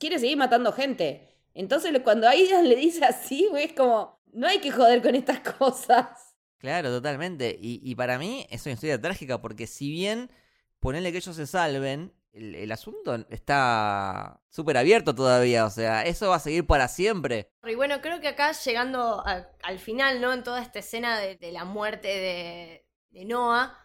[0.00, 1.36] quiere seguir matando gente.
[1.54, 5.40] Entonces cuando Aidan le dice así, güey, es como, no hay que joder con estas
[5.58, 6.36] cosas.
[6.58, 7.56] Claro, totalmente.
[7.60, 10.30] Y, y para mí es una historia trágica porque si bien
[10.78, 16.28] ponerle que ellos se salven, el, el asunto está súper abierto todavía, o sea, eso
[16.28, 17.50] va a seguir para siempre.
[17.66, 20.32] Y bueno, creo que acá llegando a, al final, ¿no?
[20.32, 23.76] En toda esta escena de, de la muerte de, de, Noah,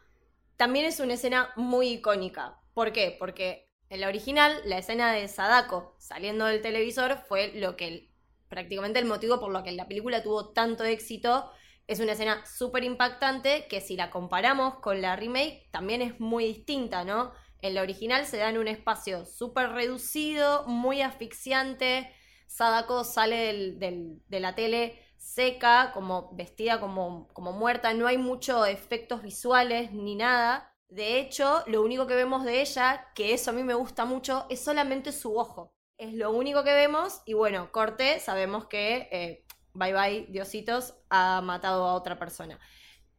[0.56, 2.60] también es una escena muy icónica.
[2.76, 3.16] ¿Por qué?
[3.18, 8.13] Porque en la original, la escena de Sadako saliendo del televisor fue lo que
[8.54, 11.50] prácticamente el motivo por lo que la película tuvo tanto éxito
[11.88, 16.46] es una escena súper impactante que si la comparamos con la remake también es muy
[16.46, 17.34] distinta, ¿no?
[17.62, 22.14] En la original se da en un espacio súper reducido, muy asfixiante.
[22.48, 28.18] Sadako sale del, del, de la tele seca, como vestida como, como muerta, no hay
[28.18, 30.76] muchos efectos visuales ni nada.
[30.90, 34.46] De hecho, lo único que vemos de ella, que eso a mí me gusta mucho,
[34.50, 35.74] es solamente su ojo.
[36.04, 41.40] Es lo único que vemos y bueno, corte, sabemos que eh, bye bye, Diositos, ha
[41.42, 42.60] matado a otra persona.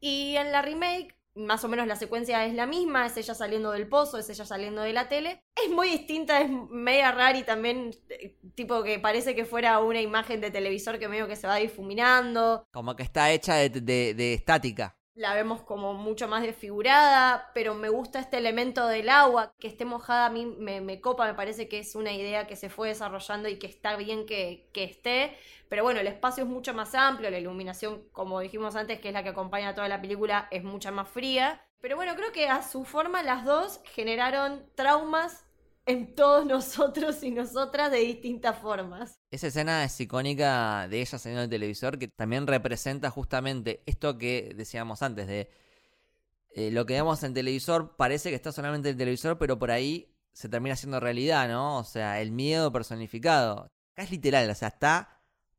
[0.01, 3.73] Y en la remake más o menos la secuencia es la misma, es ella saliendo
[3.73, 5.43] del pozo, es ella saliendo de la tele.
[5.57, 10.03] Es muy distinta, es media rara y también eh, tipo que parece que fuera una
[10.03, 12.67] imagen de televisor que medio que se va difuminando.
[12.71, 14.99] Como que está hecha de, estática.
[15.15, 19.85] La vemos como mucho más desfigurada, pero me gusta este elemento del agua, que esté
[19.85, 22.89] mojada a mí me, me copa, me parece que es una idea que se fue
[22.89, 25.37] desarrollando y que está bien que, que esté.
[25.69, 29.15] Pero bueno, el espacio es mucho más amplio, la iluminación, como dijimos antes, que es
[29.15, 31.65] la que acompaña a toda la película, es mucha más fría.
[31.81, 35.44] Pero bueno, creo que a su forma las dos generaron traumas
[35.87, 39.19] en todos nosotros y nosotras de distintas formas.
[39.31, 44.53] Esa escena es icónica de ella saliendo del televisor que también representa justamente esto que
[44.55, 45.51] decíamos antes de
[46.55, 49.71] eh, lo que vemos en televisor parece que está solamente en el televisor, pero por
[49.71, 51.79] ahí se termina siendo realidad, ¿no?
[51.79, 53.71] O sea, el miedo personificado.
[53.93, 55.14] Acá es literal, o sea, está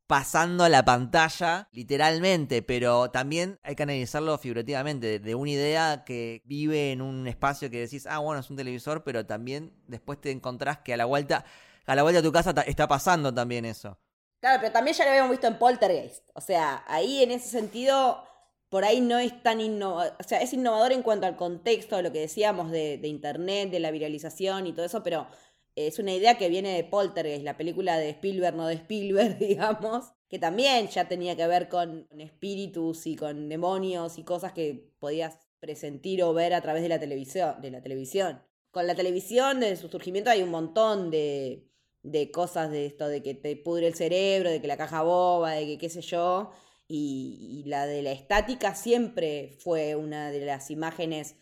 [0.06, 6.42] pasando a la pantalla literalmente, pero también hay que analizarlo figurativamente, de, una idea que
[6.44, 10.30] vive en un espacio que decís, ah, bueno, es un televisor, pero también después te
[10.30, 11.44] encontrás que a la vuelta,
[11.86, 13.98] a la vuelta de tu casa está pasando también eso.
[14.40, 16.28] Claro, pero también ya lo habíamos visto en Poltergeist.
[16.34, 18.22] O sea, ahí en ese sentido,
[18.68, 20.14] por ahí no es tan innovador.
[20.20, 23.80] O sea, es innovador en cuanto al contexto, lo que decíamos de, de Internet, de
[23.80, 25.26] la viralización y todo eso, pero
[25.76, 30.12] es una idea que viene de Poltergeist, la película de Spielberg, no de Spielberg, digamos,
[30.28, 35.38] que también ya tenía que ver con, espíritus y con demonios y cosas que podías
[35.60, 37.60] presentir o ver a través de la televisión.
[37.60, 38.42] De la televisión.
[38.70, 41.68] Con la televisión, desde su surgimiento, hay un montón de,
[42.02, 45.52] de cosas de esto, de que te pudre el cerebro, de que la caja boba,
[45.52, 46.52] de que qué sé yo.
[46.88, 51.36] Y, y la de la estática siempre fue una de las imágenes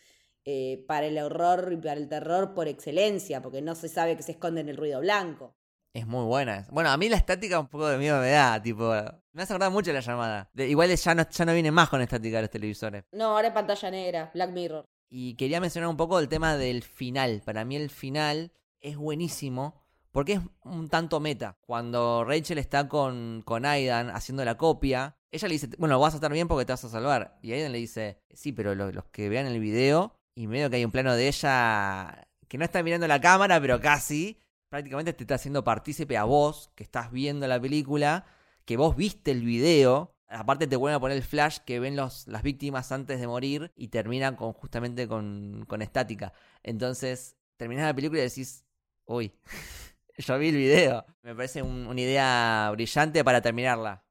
[0.44, 4.22] eh, para el horror y para el terror por excelencia, porque no se sabe que
[4.22, 5.54] se esconde en el ruido blanco.
[5.92, 6.66] Es muy buena.
[6.72, 8.92] Bueno, a mí la estática un poco de miedo me da, tipo,
[9.32, 10.50] me hace acordar mucho la llamada.
[10.52, 13.04] De- igual ya no, ya no viene más con estática los televisores.
[13.12, 14.84] No, ahora es pantalla negra, Black Mirror.
[15.08, 17.42] Y quería mencionar un poco el tema del final.
[17.44, 19.80] Para mí el final es buenísimo
[20.10, 21.56] porque es un tanto meta.
[21.60, 26.16] Cuando Rachel está con, con Aidan haciendo la copia, ella le dice, bueno, vas a
[26.16, 27.38] estar bien porque te vas a salvar.
[27.40, 30.76] Y Aidan le dice, sí, pero lo- los que vean el video, y medio que
[30.76, 35.24] hay un plano de ella que no está mirando la cámara, pero casi, prácticamente te
[35.24, 38.26] está haciendo partícipe a vos, que estás viendo la película,
[38.64, 40.14] que vos viste el video.
[40.28, 43.72] Aparte te vuelven a poner el flash que ven los, las víctimas antes de morir
[43.76, 46.32] y terminan con, justamente con, con estática.
[46.62, 48.64] Entonces, terminás la película y decís,
[49.04, 49.32] uy,
[50.18, 51.04] yo vi el video.
[51.22, 54.04] Me parece un- una idea brillante para terminarla.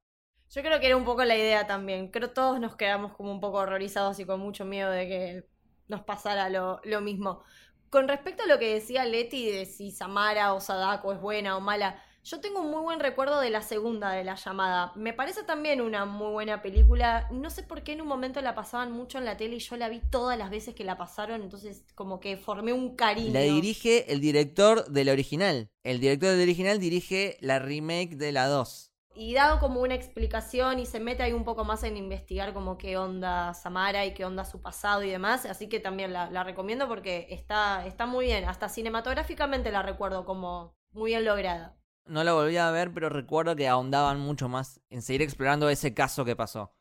[0.49, 2.09] Yo creo que era un poco la idea también.
[2.09, 5.52] Creo todos nos quedamos como un poco horrorizados y con mucho miedo de que
[5.87, 7.43] nos pasara lo, lo mismo.
[7.89, 11.61] Con respecto a lo que decía Leti de si Samara o Sadako es buena o
[11.61, 14.93] mala, yo tengo un muy buen recuerdo de la segunda de la llamada.
[14.95, 17.27] Me parece también una muy buena película.
[17.31, 19.75] No sé por qué en un momento la pasaban mucho en la tele y yo
[19.75, 23.33] la vi todas las veces que la pasaron, entonces como que formé un cariño.
[23.33, 25.69] La dirige el director de la original.
[25.83, 28.92] El director del original dirige la remake de la 2.
[29.15, 32.77] Y dado como una explicación y se mete ahí un poco más en investigar como
[32.77, 35.45] qué onda Samara y qué onda su pasado y demás.
[35.45, 38.45] Así que también la, la recomiendo porque está, está muy bien.
[38.45, 41.77] Hasta cinematográficamente la recuerdo como muy bien lograda.
[42.05, 45.93] No la volví a ver, pero recuerdo que ahondaban mucho más en seguir explorando ese
[45.93, 46.73] caso que pasó.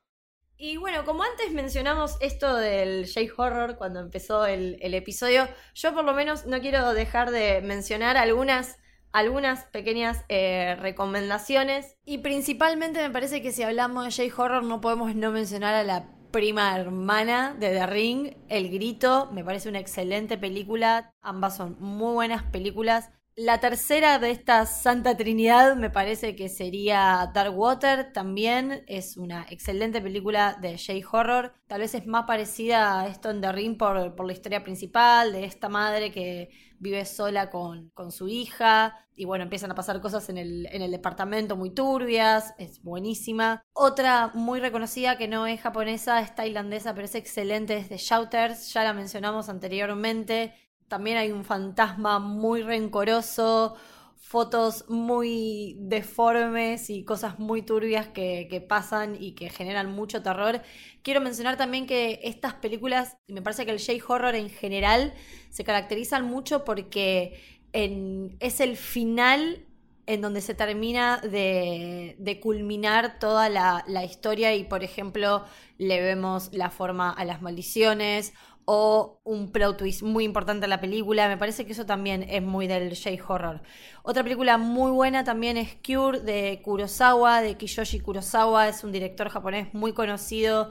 [0.57, 6.05] Y bueno, como antes mencionamos esto del J-Horror cuando empezó el, el episodio, yo por
[6.05, 8.79] lo menos no quiero dejar de mencionar algunas,
[9.13, 11.97] algunas pequeñas eh, recomendaciones.
[12.05, 16.09] Y principalmente me parece que si hablamos de J-Horror no podemos no mencionar a la
[16.31, 19.29] prima hermana de The Ring, El Grito.
[19.33, 21.13] Me parece una excelente película.
[21.21, 23.11] Ambas son muy buenas películas.
[23.35, 28.13] La tercera de esta Santa Trinidad me parece que sería Dark Water.
[28.13, 31.55] También es una excelente película de J-Horror.
[31.67, 35.33] Tal vez es más parecida a esto en The Ring por, por la historia principal
[35.33, 40.01] de esta madre que vive sola con, con su hija y bueno, empiezan a pasar
[40.01, 43.63] cosas en el, en el departamento muy turbias, es buenísima.
[43.73, 48.73] Otra muy reconocida que no es japonesa, es tailandesa, pero es excelente, es de Shouters,
[48.73, 50.55] ya la mencionamos anteriormente.
[50.93, 53.77] También hay un fantasma muy rencoroso,
[54.21, 60.61] fotos muy deformes y cosas muy turbias que, pasan y que generan mucho terror.
[61.01, 65.15] Quiero mencionar también que estas películas, me parece que el J-Horror en general,
[65.49, 67.41] se caracterizan mucho porque
[67.73, 69.65] es el final
[70.05, 75.47] en donde se termina de, de culminar toda la, la historia y, por ejemplo,
[75.79, 78.35] le vemos la forma a las maldiciones
[78.65, 81.29] o un plot twist muy importante en la película.
[81.29, 83.63] Me parece que eso también es muy del J-Horror.
[84.03, 88.69] Otra película muy buena también es Cure de Kurosawa, de Kiyoshi Kurosawa.
[88.69, 90.71] Es un director japonés muy conocido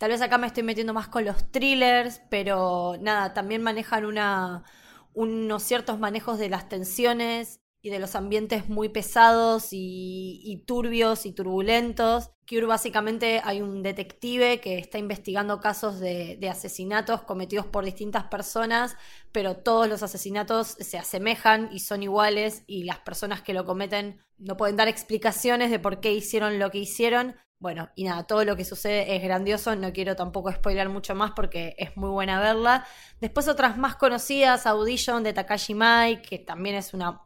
[0.00, 4.64] Tal vez acá me estoy metiendo más con los thrillers, pero nada, también manejan una,
[5.12, 11.32] unos ciertos manejos de las tensiones y de los ambientes muy pesados y, turbios y
[11.32, 12.30] turbulentos.
[12.48, 18.96] Cure básicamente hay un detective que está investigando casos de, asesinatos cometidos por distintas personas,
[19.32, 24.20] pero todos los asesinatos se asemejan y son iguales y las personas que lo cometen
[24.36, 27.36] no pueden dar explicaciones de por qué hicieron lo que hicieron.
[27.58, 31.32] Bueno, y nada, todo lo que sucede es grandioso, no quiero tampoco spoiler mucho más
[31.36, 32.86] porque es muy buena verla.
[33.20, 37.20] Después otras más conocidas, Audition de Takashi Mai, que también es una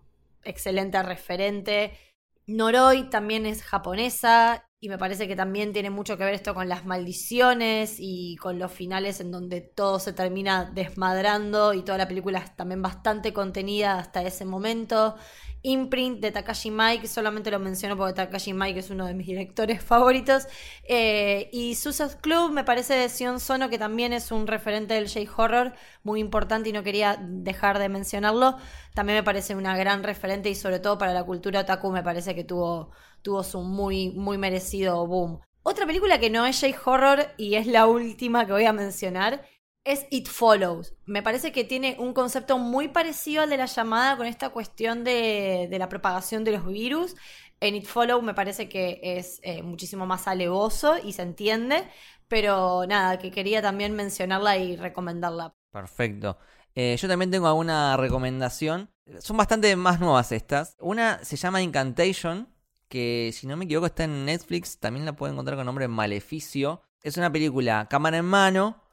[0.45, 1.99] excelente referente.
[2.47, 6.69] Noroi también es japonesa y me parece que también tiene mucho que ver esto con
[6.69, 12.09] las maldiciones y con los finales en donde todo se termina desmadrando y toda la
[12.09, 15.17] película es también bastante contenida hasta ese momento.
[15.65, 19.83] Imprint de Takashi Mike, solamente lo menciono porque Takashi Mike es uno de mis directores
[19.85, 20.47] favoritos.
[20.85, 25.09] Eh, y Suicide Club me parece de Sion Sono, que también es un referente del
[25.09, 28.59] J-Horror muy importante y no quería dejar de mencionarlo.
[28.95, 32.35] También me parece una gran referente y sobre todo para la cultura otaku me parece
[32.35, 32.91] que tuvo,
[33.23, 35.41] tuvo su muy, muy merecido boom.
[35.63, 39.47] Otra película que no es J-Horror y es la última que voy a mencionar
[39.85, 40.95] es It Follows.
[41.05, 45.05] Me parece que tiene un concepto muy parecido al de la llamada con esta cuestión
[45.05, 47.15] de, la propagación de los virus.
[47.61, 51.85] En It Follows me parece que es eh, muchísimo más alevoso y se entiende,
[52.29, 55.55] pero nada, que quería también mencionarla y recomendarla.
[55.71, 56.39] Perfecto.
[56.75, 58.91] Eh, yo también tengo alguna recomendación.
[59.21, 60.77] Son bastante más nuevas estas.
[60.81, 62.49] Una se llama Incantation,
[62.89, 66.83] que si no me equivoco está en Netflix, también la pueden encontrar con nombre Maleficio.
[67.03, 68.84] Es una película cámara en mano,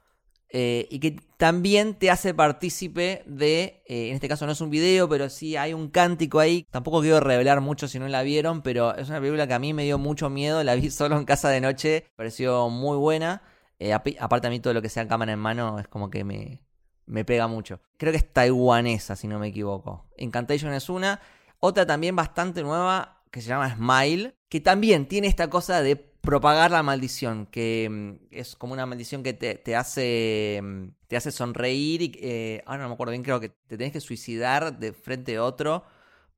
[0.53, 4.69] eh, y que también te hace partícipe de, eh, en este caso no es un
[4.69, 6.67] video, pero sí hay un cántico ahí.
[6.69, 9.73] Tampoco quiero revelar mucho si no la vieron, pero es una película que a mí
[9.73, 10.61] me dio mucho miedo.
[10.63, 13.43] La vi solo en casa de noche, pareció muy buena.
[13.79, 16.61] Eh, aparte a mí todo lo que sea cámara en mano es como que me,
[17.05, 17.79] me pega mucho.
[17.97, 20.05] Creo que es taiwanesa, si no me equivoco.
[20.17, 21.21] Incantation es una.
[21.59, 26.71] Otra también bastante nueva que se llama Smile, que también tiene esta cosa de propagar
[26.71, 32.01] la maldición, que mm, es como una maldición que te, hace mm, te hace sonreír
[32.01, 35.43] y eh, no me acuerdo bien, creo que te tenés que suicidar de frente a
[35.43, 35.83] otro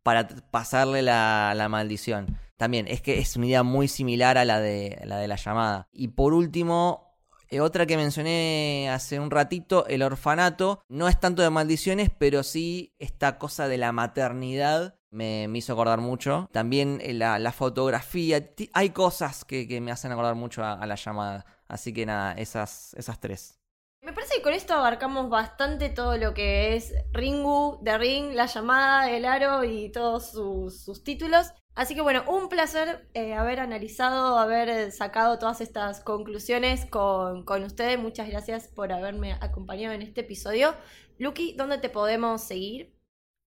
[0.02, 2.38] para pasarle la, la, maldición.
[2.58, 5.88] También es que es una idea muy similar a la de la, de la llamada.
[5.92, 7.14] Y por último,
[7.50, 12.44] eh, otra que mencioné hace un ratito, el orfanato, no es tanto de maldiciones, pero
[12.44, 16.50] sí esta cosa de la maternidad me, hizo acordar mucho.
[16.52, 21.46] También eh, la, fotografía, hay cosas que, me hacen acordar mucho a, la llamada.
[21.68, 23.60] Así que nada, esas, esas tres.
[24.02, 28.48] Me parece que con esto abarcamos bastante todo lo que es Ringu, The Ring, La
[28.48, 31.54] Llamada, El Aro y todos sus, títulos.
[31.74, 37.64] Así que bueno, un placer eh, haber analizado, haber sacado todas estas conclusiones con, con
[37.64, 37.98] ustedes.
[37.98, 40.76] Muchas gracias por haberme acompañado en este episodio.
[41.18, 42.94] Lucky, ¿dónde te podemos seguir?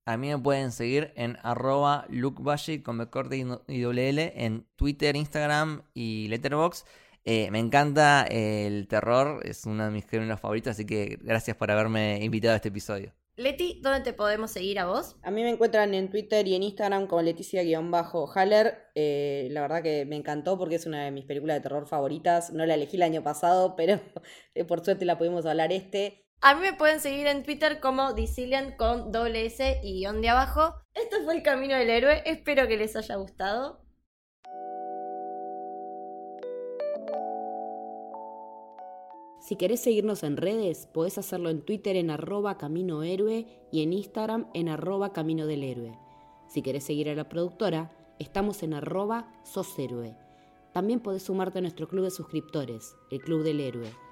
[0.09, 5.83] A mí me pueden seguir en arroba lukevalle con corte y WL en Twitter, Instagram
[5.95, 6.87] y Letterboxd.
[7.25, 11.73] Eh, me encanta el terror, es uno de mis géneros favoritos, así que gracias por
[11.73, 13.13] haberme invitado a este episodio.
[13.35, 15.17] Leti, ¿dónde te podemos seguir a vos?
[15.25, 18.79] A mí me encuentran en Twitter y en Instagram como Leticia-Haller.
[18.95, 22.53] Eh, la verdad que me encantó porque es una de mis películas de terror favoritas.
[22.53, 23.99] No la elegí el año pasado, pero
[24.69, 26.26] por suerte la pudimos hablar este.
[26.43, 30.29] A mí me pueden seguir en Twitter como Disilian con doble S y guion de
[30.29, 30.75] abajo.
[30.95, 32.23] Este fue el camino del héroe.
[32.27, 33.81] Espero que les haya gustado.
[39.41, 43.93] Si querés seguirnos en redes, podés hacerlo en Twitter en arroba camino héroe y en
[43.93, 45.99] Instagram en arroba camino del héroe.
[46.49, 50.17] Si querés seguir a la productora, estamos en arroba sos héroe.
[50.73, 54.06] También podés sumarte a nuestro club de suscriptores, el Club del Héroe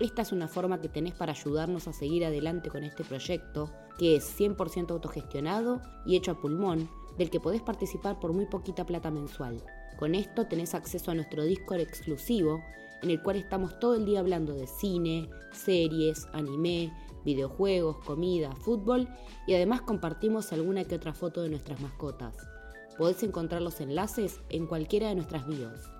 [0.00, 4.16] esta es una forma que tenés para ayudarnos a seguir adelante con este proyecto, que
[4.16, 6.88] es 100% autogestionado y hecho a pulmón,
[7.18, 9.62] del que podés participar por muy poquita plata mensual.
[9.98, 12.62] Con esto tenés acceso a nuestro Discord exclusivo,
[13.02, 16.90] en el cual estamos todo el día hablando de cine, series, anime,
[17.22, 19.06] videojuegos, comida, fútbol
[19.46, 22.34] y además compartimos alguna que otra foto de nuestras mascotas.
[22.96, 25.99] Podés encontrar los enlaces en cualquiera de nuestras bios.